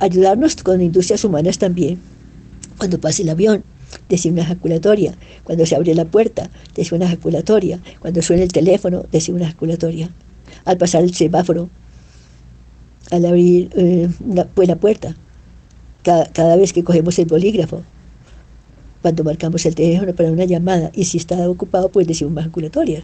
[0.00, 2.00] Ayudarnos con industrias humanas también.
[2.78, 3.62] Cuando pase el avión,
[4.08, 5.16] decir una ejaculatoria.
[5.44, 7.80] Cuando se abre la puerta, decir una ejaculatoria.
[8.00, 10.10] Cuando suena el teléfono, decir una ejaculatoria.
[10.64, 11.70] Al pasar el semáforo,
[13.10, 15.16] al abrir eh, una buena puerta,
[16.06, 17.82] cada, cada, vez que cogemos el bolígrafo,
[19.02, 23.02] cuando marcamos el teléfono para una llamada y si está ocupado, pues decimos una ejaculatoria.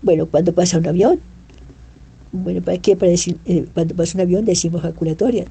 [0.00, 1.18] Bueno, cuando pasa un avión,
[2.30, 2.94] bueno, ¿para qué?
[2.94, 5.44] Para decir, eh, cuando pasa un avión decimos ejaculatoria.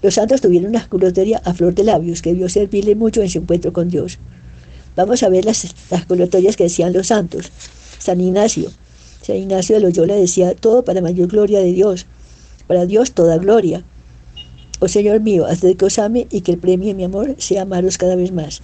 [0.00, 3.38] Los santos tuvieron una ejaculatoria a flor de labios que debió servirle mucho en su
[3.38, 4.18] encuentro con Dios.
[4.94, 7.50] Vamos a ver las ejaculatorias que decían los santos.
[7.98, 8.70] San Ignacio.
[9.22, 12.06] San Ignacio de Loyola decía, todo para mayor gloria de Dios.
[12.68, 13.82] Para Dios toda gloria.
[14.82, 17.34] Oh Señor mío, haz de que os ame y que el premio de mi amor
[17.36, 18.62] sea amaros cada vez más.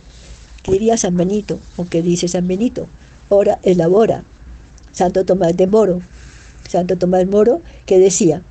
[0.63, 1.61] ¿Qué diría San Benito?
[1.77, 2.87] ¿O qué dice San Benito?
[3.29, 4.25] Ora, elabora,
[4.93, 6.01] Santo Tomás de Moro.
[6.67, 8.43] Santo Tomás Moro que decía,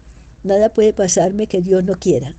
[0.44, 2.36] nada puede pasarme que Dios no quiera.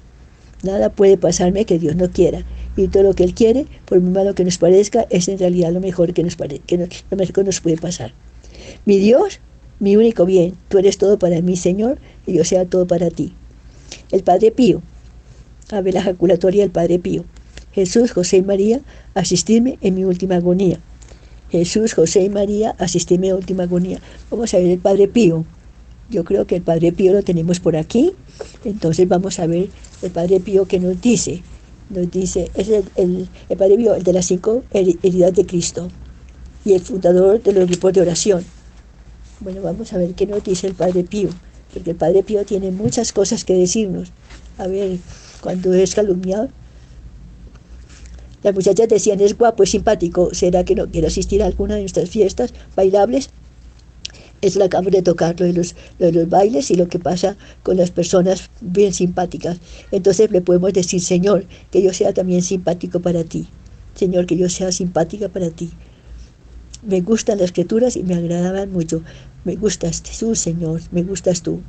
[0.62, 2.44] Nada puede pasarme que Dios no quiera.
[2.76, 5.72] Y todo lo que Él quiere, por muy malo que nos parezca, es en realidad
[5.72, 8.14] lo mejor que nos, que lo mejor que nos puede pasar.
[8.84, 9.40] Mi Dios,
[9.80, 13.34] mi único bien, tú eres todo para mí, Señor, y yo sea todo para ti.
[14.12, 14.82] El Padre Pío,
[15.70, 17.24] a ver la ejaculatoria del Padre Pío.
[17.72, 18.80] Jesús, José y María,
[19.14, 20.80] asistirme en mi última agonía.
[21.50, 24.00] Jesús, José y María, asistime a última agonía.
[24.30, 25.44] Vamos a ver el Padre Pío.
[26.10, 28.12] Yo creo que el Padre Pío lo tenemos por aquí.
[28.64, 29.68] Entonces vamos a ver
[30.02, 31.42] el Padre Pío que nos dice.
[31.90, 35.88] Nos dice, es el, Padre Pío, el de las cinco heridas de Cristo
[36.64, 38.44] y el fundador de los grupos de oración.
[39.38, 41.28] Bueno, vamos a ver qué nos dice el Padre Pío,
[41.72, 44.10] porque el Padre Pío tiene muchas cosas que decirnos.
[44.58, 44.98] A ver,
[45.46, 46.48] cuando es calumniado,
[48.42, 51.82] las muchachas decían, es guapo, es simpático, ¿será que no quiere asistir a alguna de
[51.82, 53.30] nuestras fiestas bailables?
[54.42, 56.98] Eso lo acabamos de tocar, lo de, los, lo de los bailes y lo que
[56.98, 59.58] pasa con las personas bien simpáticas.
[59.92, 63.46] Entonces le podemos decir, Señor, que yo sea también simpático para ti.
[63.94, 65.70] Señor, que yo sea simpática para ti.
[66.82, 69.00] Me gustan las criaturas y me agradaban mucho.
[69.44, 71.60] Me gustas tú, Señor, me gustas tú.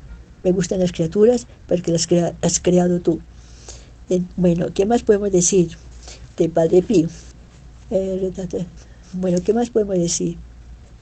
[0.42, 2.08] Me gustan las criaturas porque las
[2.42, 3.20] has creado tú.
[4.36, 5.68] Bueno, ¿qué más podemos decir
[6.38, 7.08] de Padre Pío?
[7.90, 8.32] Eh,
[9.12, 10.38] bueno, ¿qué más podemos decir?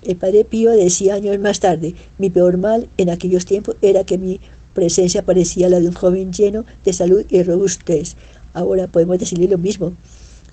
[0.03, 4.19] El Padre Pío decía años más tarde, mi peor mal en aquellos tiempos era que
[4.19, 4.41] mi
[4.75, 8.17] presencia parecía la de un joven lleno de salud y robustez.
[8.55, 9.93] Ahora podemos decirle lo mismo,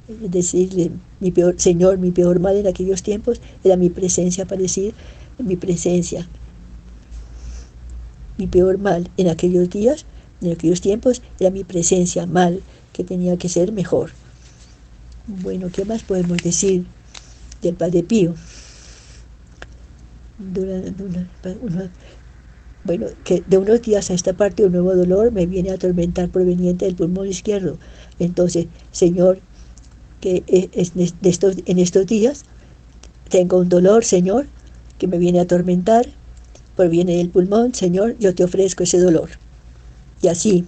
[0.07, 4.93] decirle, mi peor, Señor, mi peor mal en aquellos tiempos era mi presencia parecida,
[5.39, 6.27] mi presencia.
[8.37, 10.05] Mi peor mal en aquellos días,
[10.43, 14.11] en aquellos tiempos, era mi presencia mal, que tenía que ser mejor.
[15.25, 16.85] Bueno, ¿qué más podemos decir
[17.61, 18.35] del Padre Pío?
[22.83, 26.29] bueno, que de unos días a esta parte un nuevo dolor me viene a atormentar
[26.29, 27.77] proveniente del pulmón izquierdo.
[28.19, 29.39] Entonces, Señor,
[30.19, 30.43] que
[31.23, 32.43] estos, en estos días
[33.29, 34.47] tengo un dolor, Señor,
[34.97, 36.07] que me viene a atormentar,
[36.75, 39.29] proviene del pulmón, Señor, yo te ofrezco ese dolor.
[40.23, 40.63] Y así,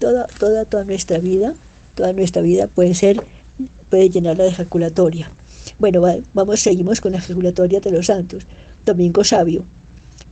[0.00, 1.54] toda, toda, toda nuestra vida,
[1.94, 3.22] toda nuestra vida puede ser,
[3.88, 5.30] puede llenarla de ejaculatoria.
[5.78, 6.02] Bueno,
[6.34, 8.48] vamos, seguimos con la ejaculatoria de los santos.
[8.84, 9.64] Domingo Sabio.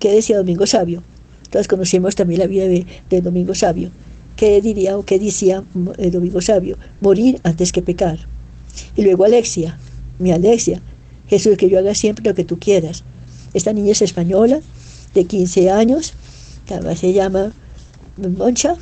[0.00, 1.04] ¿Qué decía Domingo Sabio?
[1.50, 3.90] Todos conocemos también la vida de, Domingo Sabio.
[4.34, 5.62] ¿Qué diría o qué decía
[5.96, 6.76] eh, Domingo Sabio?
[7.00, 8.18] Morir antes que pecar.
[8.96, 9.78] Y luego Alexia,
[10.18, 10.82] mi Alexia,
[11.28, 13.04] Jesús, que yo haga siempre lo que tú quieras.
[13.54, 14.60] Esta niña es española,
[15.14, 16.14] de 15 años,
[16.66, 17.52] que además se llama
[18.16, 18.76] Moncha.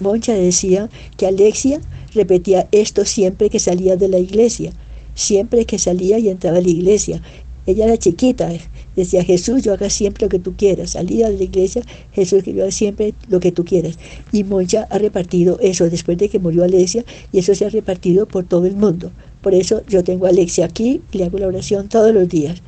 [0.00, 1.80] Moncha decía que Alexia
[2.14, 4.72] repetía esto siempre que salía de la iglesia
[5.14, 7.22] siempre que salía y entraba a la iglesia.
[7.66, 8.50] Ella era chiquita,
[8.94, 10.90] decía Jesús, yo haga siempre lo que tú quieras.
[10.90, 13.98] Salía de la iglesia, Jesús, que siempre lo que tú quieras.
[14.32, 18.26] Y Moncha ha repartido eso después de que murió Alexia y eso se ha repartido
[18.26, 19.12] por todo el mundo.
[19.40, 22.62] Por eso yo tengo a Alexia aquí y le hago la oración todos los días.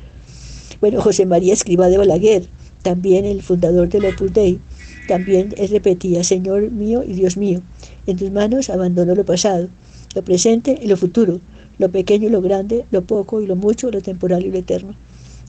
[0.81, 2.47] Bueno, José María Escriba de Balaguer,
[2.81, 4.59] también el fundador del Opus Dei,
[5.07, 7.61] también él repetía, Señor mío y Dios mío,
[8.05, 9.69] en tus manos abandono lo pasado,
[10.15, 11.39] lo presente y lo futuro
[11.77, 14.95] lo pequeño y lo grande, lo poco y lo mucho, lo temporal y lo eterno.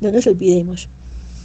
[0.00, 0.88] No nos olvidemos.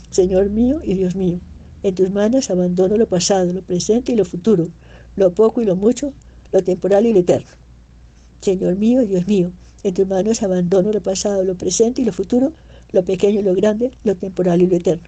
[0.10, 1.39] Señor mío y Dios mío,
[1.84, 4.67] en tus manos abandono lo pasado, lo presente y lo futuro,
[5.15, 6.13] lo poco y lo mucho,
[6.52, 7.47] lo temporal y lo eterno.
[8.39, 9.52] Señor mío y Dios mío,
[9.84, 12.54] en tus manos abandono lo pasado, lo presente y lo futuro,
[12.91, 15.04] lo pequeño y lo grande, lo temporal y lo eterno.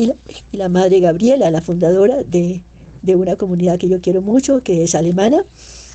[0.00, 2.62] Y la, Madre Gabriela, la fundadora de,
[3.02, 5.44] de una comunidad que yo quiero mucho, que es alemana,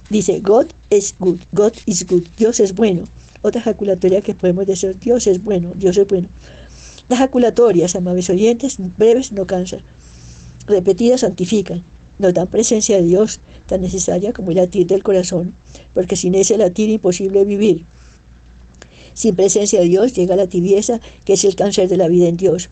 [0.10, 3.06] Dice, God is good, God is good, Dios es bueno.
[3.41, 6.30] Otra ejaculatoria que podemos decir, Dios es bueno, Dios es bueno.
[7.10, 9.82] Las ejaculatorias, amables oyentes, breves no cansan,
[10.68, 11.84] repetidas santifican,
[12.20, 15.56] nos dan presencia de Dios tan necesaria como el latir del corazón,
[15.94, 17.86] porque sin ese latir imposible vivir.
[19.15, 22.38] Sin presencia de Dios llega la tibieza, que es el cáncer de la vida en
[22.38, 22.70] Dios.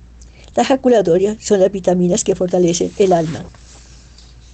[0.56, 3.44] Las ejaculatorias son las vitaminas que fortalecen el alma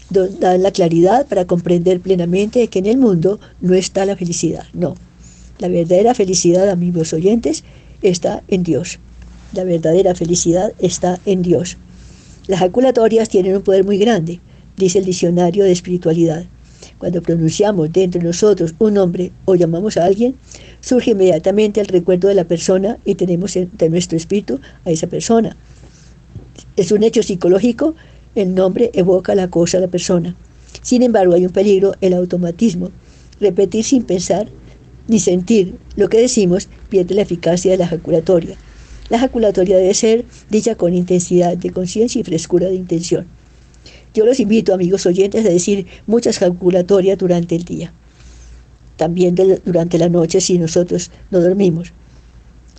[0.09, 4.65] dan la claridad para comprender plenamente que en el mundo no está la felicidad.
[4.73, 4.95] No,
[5.59, 7.63] la verdadera felicidad, amigos oyentes,
[8.01, 8.99] está en Dios.
[9.53, 11.77] La verdadera felicidad está en Dios.
[12.47, 14.39] Las jaculatorias tienen un poder muy grande,
[14.77, 16.45] dice el diccionario de espiritualidad.
[16.97, 20.35] Cuando pronunciamos dentro de nosotros un nombre o llamamos a alguien,
[20.81, 25.55] surge inmediatamente el recuerdo de la persona y tenemos en nuestro espíritu a esa persona.
[26.75, 27.95] Es un hecho psicológico
[28.35, 30.35] el nombre evoca la cosa, la persona.
[30.81, 32.91] Sin embargo, hay un peligro, el automatismo.
[33.39, 34.47] Repetir sin pensar
[35.07, 38.55] ni sentir lo que decimos pierde la eficacia de la ejaculatoria.
[39.09, 43.27] La ejaculatoria debe ser dicha con intensidad de conciencia y frescura de intención.
[44.13, 47.91] Yo los invito, amigos oyentes, a decir muchas ejaculatorias durante el día.
[48.97, 51.93] También durante la noche si nosotros no dormimos.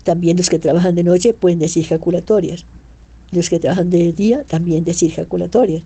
[0.05, 2.67] También los que trabajan de noche pueden decir ejaculatorias
[3.33, 5.83] los que trabajan de día también decir ejaculatorias.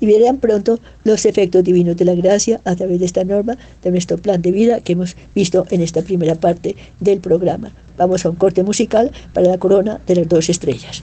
[0.00, 3.90] Y verán pronto los efectos divinos de la gracia a través de esta norma de
[3.90, 7.72] nuestro plan de vida que hemos visto en esta primera parte del programa.
[7.96, 11.02] Vamos a un corte musical para la corona de las dos estrellas.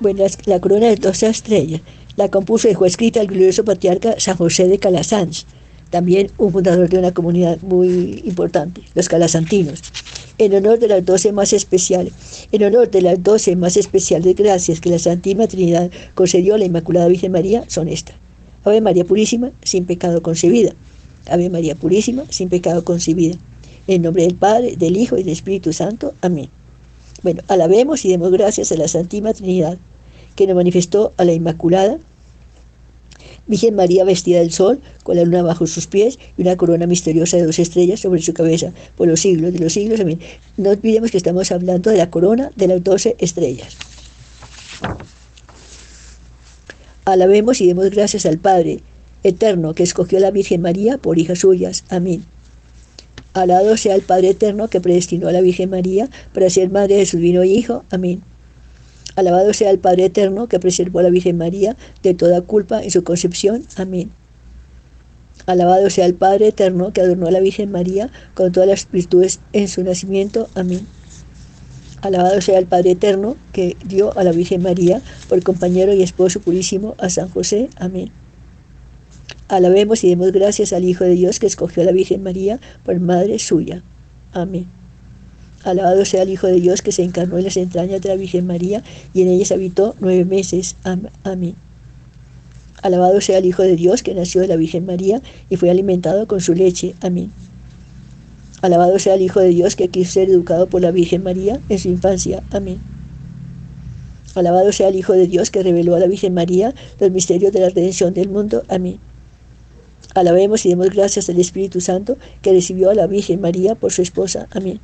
[0.00, 1.82] Bueno, la, corona de dos estrellas
[2.16, 5.44] la compuso y fue escrita el glorioso patriarca San José de Calasanz,
[5.90, 9.82] también un fundador de una comunidad muy importante, los calasantinos.
[10.38, 12.14] en honor de las doce más especiales,
[12.50, 16.64] en honor de las doce más especiales gracias que la Santísima Trinidad concedió a la
[16.64, 18.16] Inmaculada Virgen María, son estas.
[18.64, 20.72] Ave María Purísima, sin pecado concebida.
[21.28, 23.36] Ave María Purísima, sin pecado concebida.
[23.86, 26.14] En nombre del Padre, del Hijo y del Espíritu Santo.
[26.22, 26.48] Amén.
[27.22, 29.78] Bueno, alabemos y demos gracias a la Santísima Trinidad,
[30.40, 31.98] que nos manifestó a la Inmaculada
[33.46, 37.36] Virgen María vestida del sol, con la luna bajo sus pies y una corona misteriosa
[37.36, 40.00] de dos estrellas sobre su cabeza, por los siglos de los siglos.
[40.00, 40.18] Amén.
[40.56, 43.76] No olvidemos que estamos hablando de la corona de las doce estrellas.
[47.04, 48.80] Alabemos y demos gracias al Padre
[49.24, 51.84] eterno que escogió a la Virgen María por hijas suyas.
[51.90, 52.24] Amén.
[53.34, 57.04] Alado sea el Padre eterno que predestinó a la Virgen María para ser madre de
[57.04, 57.84] su divino Hijo.
[57.90, 58.22] Amén.
[59.20, 62.90] Alabado sea el Padre Eterno que preservó a la Virgen María de toda culpa en
[62.90, 63.66] su concepción.
[63.76, 64.10] Amén.
[65.44, 69.40] Alabado sea el Padre Eterno que adornó a la Virgen María con todas las virtudes
[69.52, 70.48] en su nacimiento.
[70.54, 70.86] Amén.
[72.00, 76.40] Alabado sea el Padre Eterno que dio a la Virgen María por compañero y esposo
[76.40, 77.68] purísimo a San José.
[77.76, 78.10] Amén.
[79.48, 82.98] Alabemos y demos gracias al Hijo de Dios que escogió a la Virgen María por
[83.00, 83.82] madre suya.
[84.32, 84.79] Amén.
[85.62, 88.46] Alabado sea el Hijo de Dios que se encarnó en las entrañas de la Virgen
[88.46, 90.76] María y en ellas habitó nueve meses.
[90.84, 91.54] Amén.
[92.82, 95.20] Alabado sea el Hijo de Dios que nació de la Virgen María
[95.50, 96.94] y fue alimentado con su leche.
[97.02, 97.30] Amén.
[98.62, 101.78] Alabado sea el Hijo de Dios que quiso ser educado por la Virgen María en
[101.78, 102.42] su infancia.
[102.50, 102.78] Amén.
[104.34, 107.60] Alabado sea el Hijo de Dios que reveló a la Virgen María los misterios de
[107.60, 108.62] la redención del mundo.
[108.68, 108.98] Amén.
[110.14, 114.00] Alabemos y demos gracias al Espíritu Santo que recibió a la Virgen María por su
[114.00, 114.48] esposa.
[114.52, 114.80] Amén.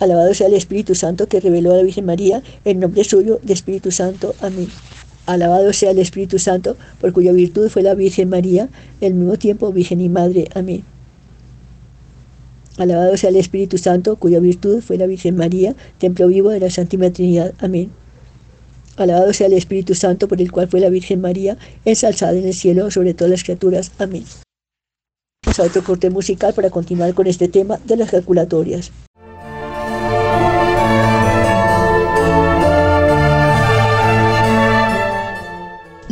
[0.00, 3.52] Alabado sea el Espíritu Santo que reveló a la Virgen María el nombre suyo de
[3.52, 4.34] Espíritu Santo.
[4.40, 4.68] Amén.
[5.26, 8.68] Alabado sea el Espíritu Santo, por cuya virtud fue la Virgen María,
[9.00, 10.48] al mismo tiempo Virgen y Madre.
[10.54, 10.84] Amén.
[12.76, 16.70] Alabado sea el Espíritu Santo, cuya virtud fue la Virgen María, templo vivo de la
[16.70, 17.54] Santísima Trinidad.
[17.58, 17.90] Amén.
[18.96, 22.54] Alabado sea el Espíritu Santo, por el cual fue la Virgen María, ensalzada en el
[22.54, 23.92] cielo sobre todas las criaturas.
[23.98, 24.24] Amén.
[25.44, 28.90] Vamos a otro corte musical para continuar con este tema de las calculatorias.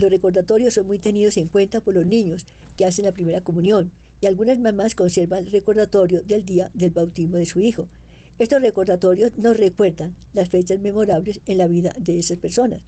[0.01, 2.47] Los recordatorios son muy tenidos en cuenta por los niños
[2.79, 7.37] que hacen la primera comunión y algunas mamás conservan el recordatorio del día del bautismo
[7.37, 7.87] de su hijo.
[8.39, 12.81] Estos recordatorios nos recuerdan las fechas memorables en la vida de esas personas.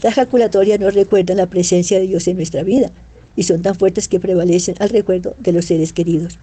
[0.00, 2.92] Las calculatorias nos recuerdan la presencia de Dios en nuestra vida
[3.34, 6.38] y son tan fuertes que prevalecen al recuerdo de los seres queridos.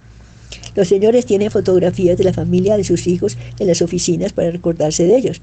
[0.74, 5.04] Los señores tienen fotografías de la familia de sus hijos en las oficinas para recordarse
[5.04, 5.40] de ellos.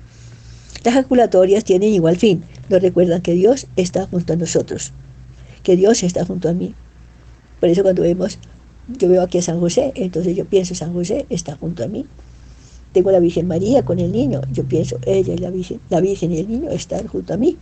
[0.84, 4.94] Las calculatorias tienen igual fin, nos recuerdan que Dios está junto a nosotros,
[5.64, 6.74] que Dios está junto a mí.
[7.60, 8.40] Por eso cuando vemos,
[8.98, 12.06] yo veo aquí a San José, entonces yo pienso, San José está junto a mí.
[12.94, 16.32] Tengo la Virgen María con el niño, yo pienso, ella y la Virgen, la Virgen
[16.32, 17.58] y el niño están junto a mí.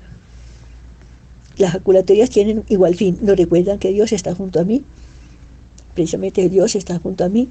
[1.58, 4.84] Las calculatorias tienen igual fin, nos recuerdan que Dios está junto a mí.
[5.96, 7.50] Precisamente Dios está junto a mí.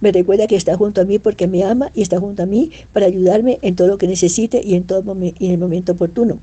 [0.00, 2.70] Me recuerda que está junto a mí porque me ama y está junto a mí
[2.92, 6.38] para ayudarme en todo lo que necesite y en, todo en el momento oportuno.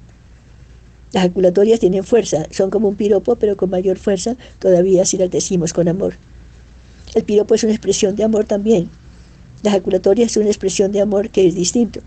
[1.13, 5.31] Las jaculatorias tienen fuerza, son como un piropo, pero con mayor fuerza todavía si las
[5.31, 6.15] decimos con amor.
[7.13, 8.89] El piropo es una expresión de amor también.
[9.63, 12.01] La jaculatoria es una expresión de amor que es distinto.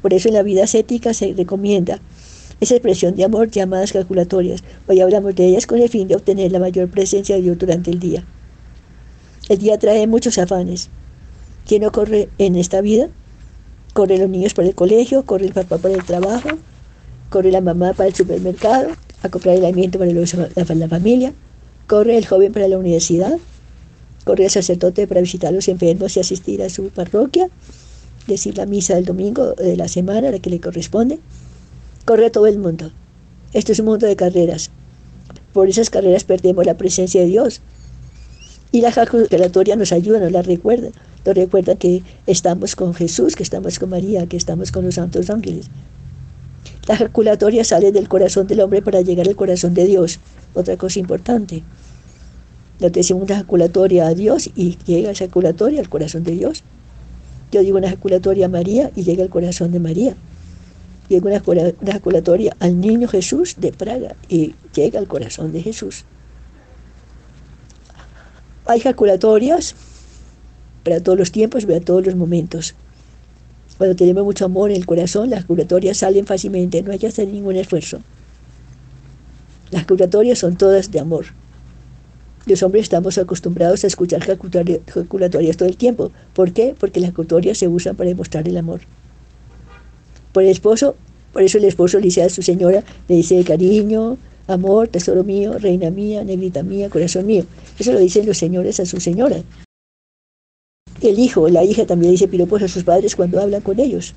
[0.00, 2.00] Por eso en la vida ascética se recomienda
[2.60, 4.62] esa expresión de amor llamadas calculatorias.
[4.86, 7.90] Hoy hablamos de ellas con el fin de obtener la mayor presencia de Dios durante
[7.90, 8.24] el día.
[9.48, 10.88] El día trae muchos afanes.
[11.66, 13.08] ¿Quién no corre en esta vida?
[13.92, 16.48] Corren los niños para el colegio, corre el papá para el trabajo,
[17.30, 18.88] corre la mamá para el supermercado,
[19.22, 21.32] a comprar el alimento para la, familia,
[21.86, 23.38] corre el joven para la universidad,
[24.24, 27.48] corre el sacerdote para visitar a los enfermos y asistir a su parroquia,
[28.26, 31.20] decir la misa del domingo de la semana, la que le corresponde,
[32.04, 32.92] corre todo el mundo.
[33.52, 34.70] Esto es un mundo de carreras.
[35.52, 37.62] Por esas carreras perdemos la presencia de Dios,
[38.76, 40.90] y la calculatoria nos ayuda, nos la recuerda.
[41.24, 45.30] Nos recuerda que estamos con Jesús, que estamos con María, que estamos con los santos
[45.30, 45.70] ángeles.
[46.86, 50.20] La calculatoria sale del corazón del hombre para llegar al corazón de Dios.
[50.52, 51.62] Otra cosa importante.
[52.78, 56.62] Nos decimos una ejaculatoria a Dios y llega esa ejaculatoria al corazón de Dios.
[57.52, 60.16] Yo digo una ejaculatoria a María y llega al corazón de María.
[61.08, 66.04] Digo una, una ejaculatoria al niño Jesús de Praga y llega al corazón de Jesús.
[68.66, 69.74] Hay calculatorias
[70.82, 72.74] para todos los tiempos para todos los momentos.
[73.78, 77.28] Cuando tenemos mucho amor en el corazón, las curatorias salen fácilmente, no hay que hacer
[77.28, 78.00] ningún esfuerzo.
[79.70, 81.26] Las curatorias son todas de amor.
[82.46, 86.12] Los hombres estamos acostumbrados a escuchar jaculatorias todo el tiempo.
[86.32, 86.74] ¿Por qué?
[86.78, 88.80] Porque las jaculatorias se usan para demostrar el amor.
[90.32, 90.96] Por el esposo,
[91.32, 94.16] por eso el esposo le dice a su señora, le dice cariño,
[94.46, 97.44] amor, tesoro mío, reina mía, negrita mía, corazón mío.
[97.78, 99.42] Eso lo dicen los señores a su señora.
[101.00, 104.14] El hijo, la hija también dice piropos a sus padres cuando hablan con ellos.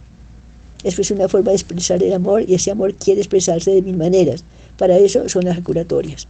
[0.83, 3.97] Eso es una forma de expresar el amor y ese amor quiere expresarse de mil
[3.97, 4.45] maneras.
[4.77, 6.27] Para eso son las jaculatorias.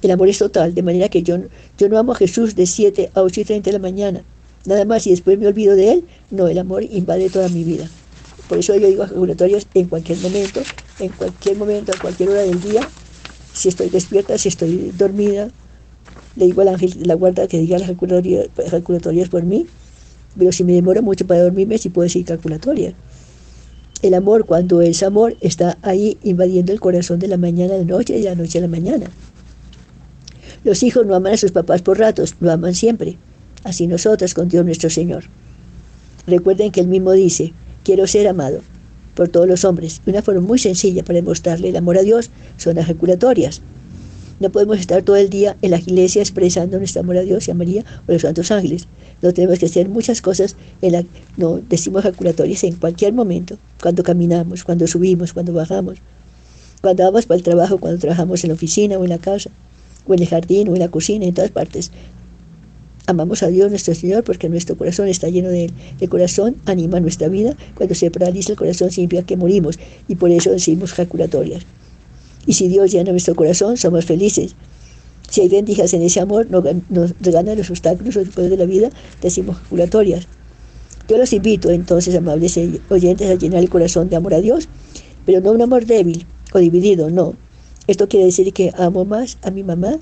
[0.00, 1.36] El amor es total, de manera que yo,
[1.76, 4.24] yo no amo a Jesús de 7 a 8 y 30 de la mañana.
[4.64, 6.04] Nada más y después me olvido de él.
[6.30, 7.88] No, el amor invade toda mi vida.
[8.48, 10.60] Por eso yo digo jaculatorias en cualquier momento,
[11.00, 12.88] en cualquier momento, a cualquier hora del día,
[13.52, 15.48] si estoy despierta, si estoy dormida,
[16.36, 19.66] le digo al ángel de la guarda que diga las jaculatorias por mí,
[20.38, 22.94] pero si me demoro mucho para dormirme, sí puedo decir calculatoria.
[24.02, 27.84] El amor, cuando es amor, está ahí invadiendo el corazón de la mañana a la
[27.84, 29.06] noche y de la noche a la mañana.
[30.62, 33.16] Los hijos no aman a sus papás por ratos, lo aman siempre.
[33.64, 35.24] Así nosotros con Dios nuestro Señor.
[36.26, 37.54] Recuerden que Él mismo dice,
[37.86, 38.62] quiero ser amado
[39.14, 40.02] por todos los hombres.
[40.06, 43.62] Una forma muy sencilla para demostrarle el amor a Dios son las ejaculatorias.
[44.40, 47.52] No podemos estar todo el día en la iglesia expresando nuestro amor a Dios y
[47.52, 48.88] a María o a los santos ángeles.
[49.22, 51.04] No tenemos que hacer muchas cosas en la
[51.36, 55.98] no decimos ejaculatorias en cualquier momento, cuando caminamos, cuando subimos, cuando bajamos,
[56.82, 59.50] cuando vamos para el trabajo, cuando trabajamos en la oficina o en la casa,
[60.08, 61.92] o en el jardín o en la cocina, en todas partes.
[63.08, 65.72] Amamos a Dios nuestro Señor porque nuestro corazón está lleno de Él.
[66.00, 67.56] El corazón anima nuestra vida.
[67.76, 69.78] Cuando se paraliza el corazón significa que morimos
[70.08, 71.64] y por eso decimos jaculatorias.
[72.46, 74.56] Y si Dios llena nuestro corazón, somos felices.
[75.30, 78.90] Si hay rendijas en ese amor, nos, nos los obstáculos después de la vida,
[79.20, 80.26] decimos jaculatorias.
[81.08, 84.68] Yo los invito entonces, amables oyentes, a llenar el corazón de amor a Dios,
[85.24, 87.34] pero no un amor débil o dividido, no.
[87.86, 89.98] Esto quiere decir que amo más a mi mamá,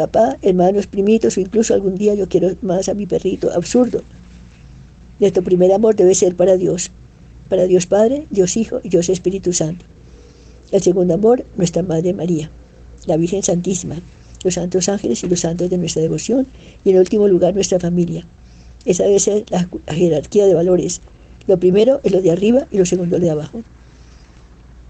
[0.00, 3.52] papá, hermanos, primitos, o incluso algún día yo quiero más a mi perrito.
[3.52, 4.02] Absurdo.
[5.18, 6.90] Nuestro primer amor debe ser para Dios,
[7.50, 9.84] para Dios Padre, Dios Hijo y Dios Espíritu Santo.
[10.72, 12.50] El segundo amor, nuestra Madre María,
[13.04, 13.96] la Virgen Santísima,
[14.42, 16.46] los santos ángeles y los santos de nuestra devoción,
[16.82, 18.26] y en último lugar nuestra familia.
[18.86, 21.02] Esa debe ser la, jerarquía de valores.
[21.46, 23.60] Lo primero es lo de arriba y lo segundo lo de abajo.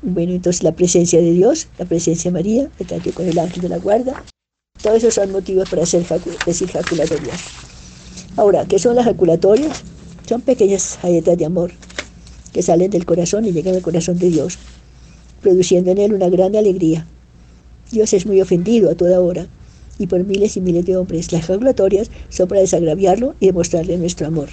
[0.03, 3.63] Bueno, entonces la presencia de Dios, la presencia de María, el trato con el ángel
[3.63, 4.23] de la guarda,
[4.83, 6.05] todos esos son motivos para hacer
[6.47, 7.41] decir jaculatorias.
[8.37, 9.83] Ahora, ¿qué son las jaculatorias?
[10.27, 11.73] Son pequeñas galletas de amor
[12.53, 14.59] que salen del corazón y llegan al corazón de Dios
[15.41, 17.07] produciendo en él una gran alegría.
[17.91, 19.49] Dios es muy ofendido a toda hora
[19.99, 21.33] y por miles y miles de hombres.
[21.33, 24.49] Las jaculatorias son para desagraviarlo y demostrarle nuestro amor.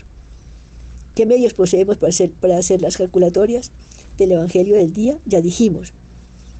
[1.15, 3.71] ¿Qué medios poseemos para hacer, para hacer las calculatorias
[4.17, 5.19] del Evangelio del día?
[5.25, 5.93] Ya dijimos.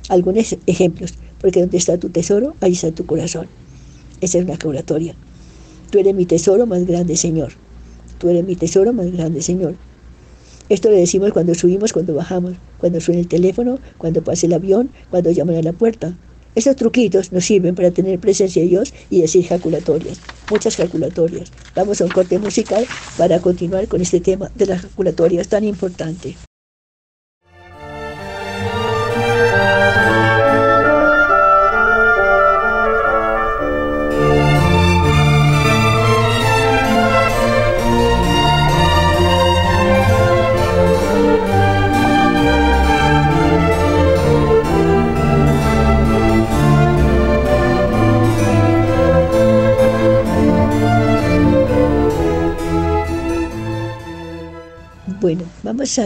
[0.09, 1.15] Algunos ejemplos,
[1.47, 3.47] porque donde está tu tesoro, ahí está tu corazón.
[4.19, 5.15] Esa es una calculatoria.
[5.89, 7.53] Tú eres mi tesoro más grande, Señor.
[8.17, 9.75] Tú eres mi tesoro más grande, Señor.
[10.67, 14.89] Esto le decimos cuando subimos, cuando bajamos, cuando suena el teléfono, cuando pasa el avión,
[15.09, 16.17] cuando llaman a la puerta.
[16.53, 20.19] Estos truquitos nos sirven para tener presencia de Dios y decir jaculatorias,
[20.51, 21.53] muchas jaculatorias.
[21.77, 22.85] Vamos a un corte musical
[23.17, 26.35] para continuar con este tema de las jaculatorias tan importante.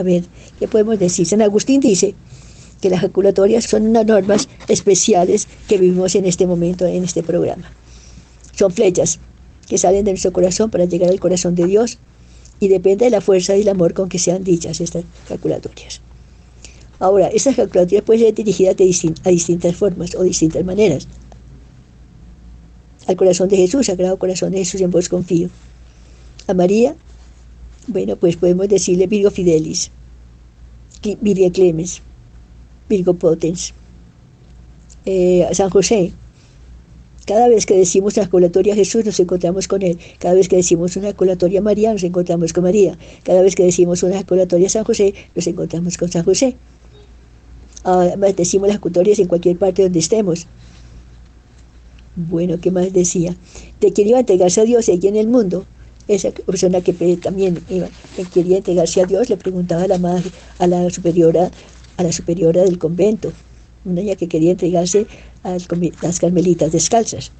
[0.03, 0.23] Ver
[0.59, 1.25] qué podemos decir.
[1.25, 2.15] San Agustín dice
[2.81, 7.71] que las jaculatorias son unas normas especiales que vivimos en este momento, en este programa.
[8.55, 9.19] Son flechas
[9.67, 11.97] que salen de nuestro corazón para llegar al corazón de Dios
[12.59, 16.01] y depende de la fuerza y el amor con que sean dichas estas calculatorias.
[16.99, 18.75] Ahora, estas calculatorias pueden ser dirigidas
[19.23, 21.07] a distintas formas o distintas maneras.
[23.07, 25.49] Al corazón de Jesús, Sagrado Corazón de Jesús, en vos confío.
[26.47, 26.95] A María,
[27.87, 29.91] bueno, pues podemos decirle Virgo Fidelis,
[31.21, 32.01] Virgo Clemens,
[32.87, 33.73] Virgo Potens,
[35.05, 36.13] eh, San José.
[37.25, 39.97] Cada vez que decimos una colatoria a Jesús nos encontramos con Él.
[40.19, 42.97] Cada vez que decimos una colatoria a María nos encontramos con María.
[43.23, 46.57] Cada vez que decimos una colatoria a San José nos encontramos con San José.
[47.83, 50.47] Además decimos las culatorias en cualquier parte donde estemos.
[52.15, 53.35] Bueno, ¿qué más decía?
[53.79, 55.65] De quién iba a entregarse a Dios aquí en el mundo
[56.07, 60.29] esa persona que también iba, que quería entregarse a Dios le preguntaba a la madre,
[60.59, 61.51] a la superiora,
[61.97, 63.31] a la superiora del convento,
[63.85, 65.07] una niña que quería entregarse
[65.43, 65.57] a
[66.01, 67.31] las carmelitas descalzas.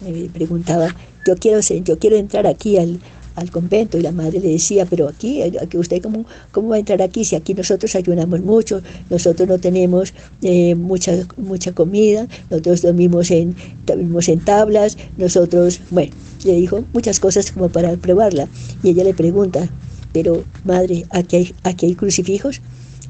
[0.00, 0.94] Me preguntaba,
[1.26, 3.00] yo quiero, yo quiero entrar aquí al,
[3.38, 3.98] al convento.
[3.98, 7.24] Y la madre le decía, pero aquí, aquí usted cómo, cómo va a entrar aquí
[7.24, 10.12] si aquí nosotros ayunamos mucho, nosotros no tenemos
[10.42, 16.12] eh, mucha, mucha comida, nosotros dormimos en, dormimos en tablas, nosotros, bueno,
[16.44, 18.48] le dijo muchas cosas como para probarla.
[18.82, 19.68] Y ella le pregunta,
[20.12, 22.60] pero madre, ¿aquí hay, aquí hay crucifijos?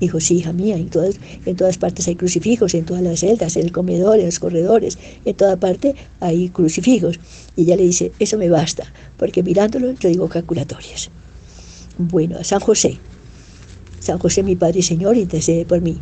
[0.01, 3.57] Dijo, sí, hija mía, en todas, en todas partes hay crucifijos, en todas las celdas,
[3.57, 7.19] en el comedor, en los corredores, en toda parte hay crucifijos.
[7.57, 8.85] Y ella le dice, eso me basta,
[9.17, 11.11] porque mirándolo yo digo calculatorias.
[11.99, 12.99] Bueno, a San José.
[13.99, 15.99] San José, mi Padre y Señor, intercede por mí.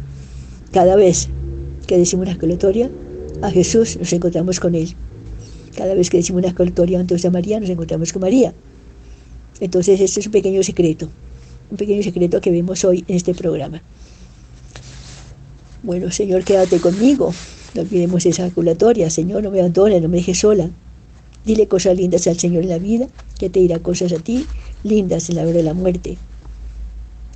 [0.73, 1.29] Cada vez
[1.87, 2.91] que decimos una calculatoria,
[3.41, 4.95] a Jesús nos encontramos con Él.
[5.75, 8.53] Cada vez que decimos una calculatoria antes de María, nos encontramos con María.
[9.61, 11.09] Entonces, este es un pequeño secreto
[11.71, 13.83] un pequeño secreto que vemos hoy en este programa.
[15.83, 17.33] Bueno, Señor, quédate conmigo.
[17.75, 19.11] No olvidemos esa calculatoria.
[19.11, 20.71] Señor, no me abandones, no me dejes sola.
[21.45, 23.07] Dile cosas lindas al Señor en la vida,
[23.39, 24.47] que te dirá cosas a ti,
[24.83, 26.19] lindas en la hora de la muerte.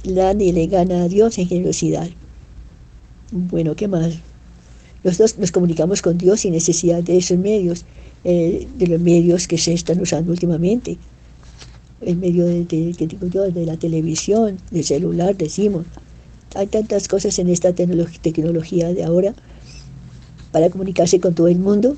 [0.04, 2.08] Nadie le gana a Dios en generosidad.
[3.30, 4.14] Bueno, ¿qué más?
[5.04, 7.84] Nosotros nos comunicamos con Dios sin necesidad de esos medios,
[8.24, 10.98] eh, de los medios que se están usando últimamente
[12.02, 15.86] en medio de, que digo yo, de la televisión, del celular, decimos.
[16.54, 19.34] Hay tantas cosas en esta tecnología de ahora
[20.50, 21.96] para comunicarse con todo el mundo.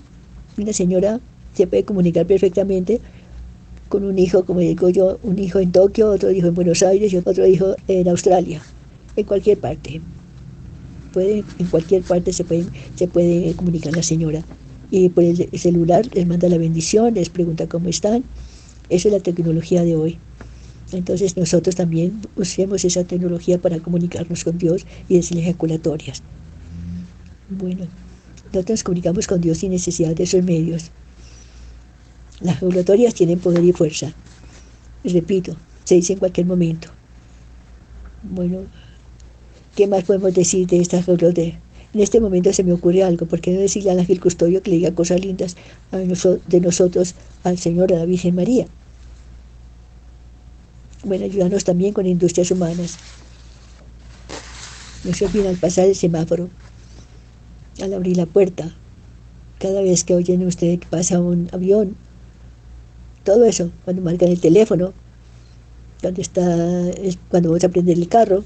[0.58, 1.20] Una señora
[1.54, 3.00] se puede comunicar perfectamente
[3.88, 7.12] con un hijo, como digo yo, un hijo en Tokio, otro hijo en Buenos Aires
[7.12, 8.60] y otro hijo en Australia,
[9.16, 10.00] en cualquier parte.
[11.12, 14.42] Puede, en cualquier parte se puede, se puede comunicar la señora.
[14.90, 18.24] Y por el celular les manda la bendición, les pregunta cómo están
[18.94, 20.18] esa es la tecnología de hoy.
[20.92, 26.22] Entonces nosotros también usemos esa tecnología para comunicarnos con Dios y decir ejaculatorias.
[27.48, 27.86] Bueno,
[28.52, 30.90] nosotros nos comunicamos con Dios sin necesidad de esos medios.
[32.40, 34.12] Las ejaculatorias tienen poder y fuerza.
[35.02, 36.88] repito, se dice en cualquier momento.
[38.22, 38.66] Bueno,
[39.74, 41.58] ¿qué más podemos decir de estas ejaculatorias?
[41.94, 44.70] En este momento se me ocurre algo, ¿por qué no decirle al ángel custodio que
[44.70, 45.56] le diga cosas lindas
[45.90, 47.14] de nosotros
[47.44, 48.66] al Señor, a la Virgen María?
[51.04, 52.96] Bueno, ayúdanos también con industrias humanas.
[55.04, 56.48] No se olviden al pasar el semáforo,
[57.80, 58.76] al abrir la puerta,
[59.58, 61.96] cada vez que oyen ustedes que pasa un avión,
[63.24, 64.92] todo eso, cuando marcan el teléfono,
[66.00, 66.42] cuando, está,
[67.28, 68.44] cuando vamos a prender el carro,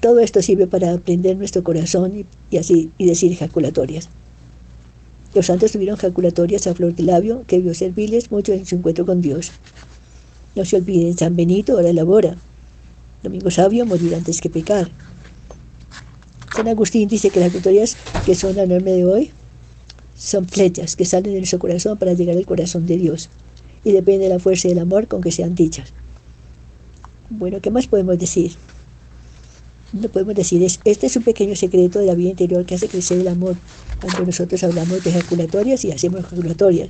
[0.00, 4.08] todo esto sirve para aprender nuestro corazón y, así y decir ejaculatorias.
[5.34, 9.04] Los santos tuvieron ejaculatorias a flor de labio que vio servirles mucho en su encuentro
[9.04, 9.52] con Dios.
[10.54, 12.36] No se olviden, San Benito ahora elabora.
[13.22, 14.90] Domingo Sabio, morir antes que pecar.
[16.54, 19.30] San Agustín dice que las victorias que son la norma de hoy
[20.16, 23.30] son flechas que salen de nuestro corazón para llegar al corazón de Dios.
[23.82, 25.92] Y depende de la fuerza y del amor con que sean dichas.
[27.30, 28.52] Bueno, ¿qué más podemos decir?
[29.94, 33.20] no podemos decir, este es un pequeño secreto de la vida interior que hace crecer
[33.20, 33.54] el amor
[34.00, 36.88] cuando nosotros hablamos de ejaculatorias y hacemos ejaculatorias.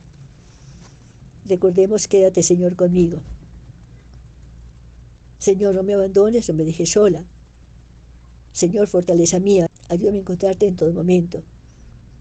[1.45, 3.21] Recordemos, quédate Señor conmigo.
[5.45, 7.23] Señor, no me abandones, no me dejes sola.
[8.51, 11.43] Señor, fortaleza mía, ayúdame a encontrarte en todo momento.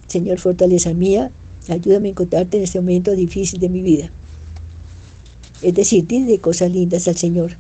[0.08, 1.32] Señor, fortaleza mía,
[1.70, 4.12] ayúdame a encontrarte en este momento difícil de mi vida.
[5.62, 7.52] Es decir, dile cosas lindas al Señor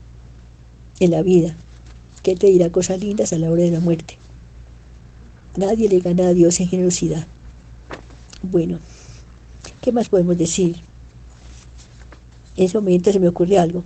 [0.99, 1.55] en la vida
[2.23, 4.17] que te dirá cosas lindas a la hora de la muerte.
[5.55, 7.25] Nadie le gana a Dios en generosidad.
[8.41, 8.79] Bueno,
[9.79, 10.75] ¿qué más podemos decir?
[12.57, 13.85] En ese momento se me ocurre algo.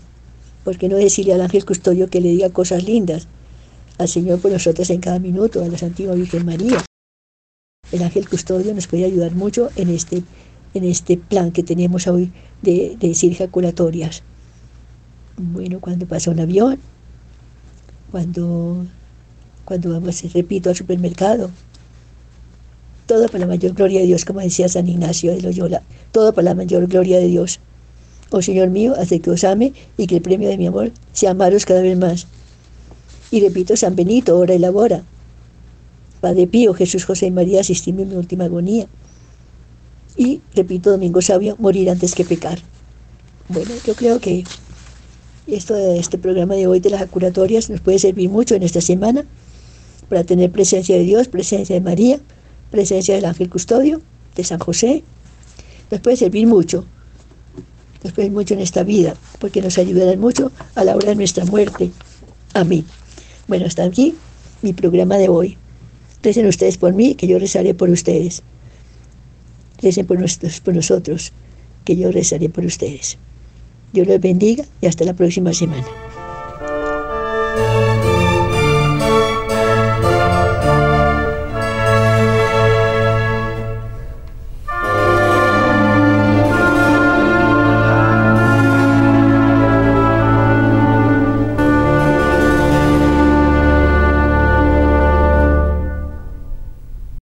[0.68, 3.30] ¿Por qué no decirle al ángel custodio que le diga cosas lindas
[3.98, 6.84] al Señor por nosotros en cada minuto, a la Santísima Virgen María?
[7.94, 10.24] El ángel custodio nos puede ayudar mucho en este,
[10.74, 14.24] en este plan que tenemos hoy de, de decir ejaculatorias.
[15.38, 16.80] Bueno, cuando pasa un avión,
[18.12, 18.86] cuando,
[19.64, 21.50] cuando vamos, repito, al supermercado.
[23.06, 26.50] Todo para la mayor gloria de Dios, como decía San Ignacio de Loyola, todo para
[26.50, 27.62] la mayor gloria de Dios.
[28.30, 31.32] Oh Señor mío, hace que os ame y que el premio de mi amor sea
[31.32, 32.28] amaros cada vez más.
[33.32, 35.04] Y repito, San Benito, ora y labora.
[36.22, 38.88] Padre Pío, Jesús, José y María, asistidme en mi última agonía.
[40.16, 42.60] Y repito, Domingo Sabio, morir antes que pecar.
[43.50, 44.44] Bueno, yo creo que
[45.46, 49.26] esto, este programa de hoy de las curatorias nos puede servir mucho en esta semana
[50.10, 52.20] para tener presencia de Dios, presencia de María,
[52.72, 54.02] presencia del ángel custodio,
[54.36, 55.04] de San José.
[55.92, 56.86] Nos puede servir mucho,
[58.04, 61.46] nos servir mucho en esta vida, porque nos ayudarán mucho a la hora de nuestra
[61.46, 61.92] muerte.
[62.54, 62.86] Amén.
[63.48, 64.16] Bueno, hasta aquí
[64.62, 65.58] mi programa de hoy.
[66.24, 68.44] Recen ustedes por mí, que yo rezaré por ustedes.
[69.82, 70.18] Recen por,
[70.64, 71.32] por nosotros,
[71.86, 73.18] que yo rezaré por ustedes.
[73.94, 75.86] Dios los bendiga y hasta la próxima semana.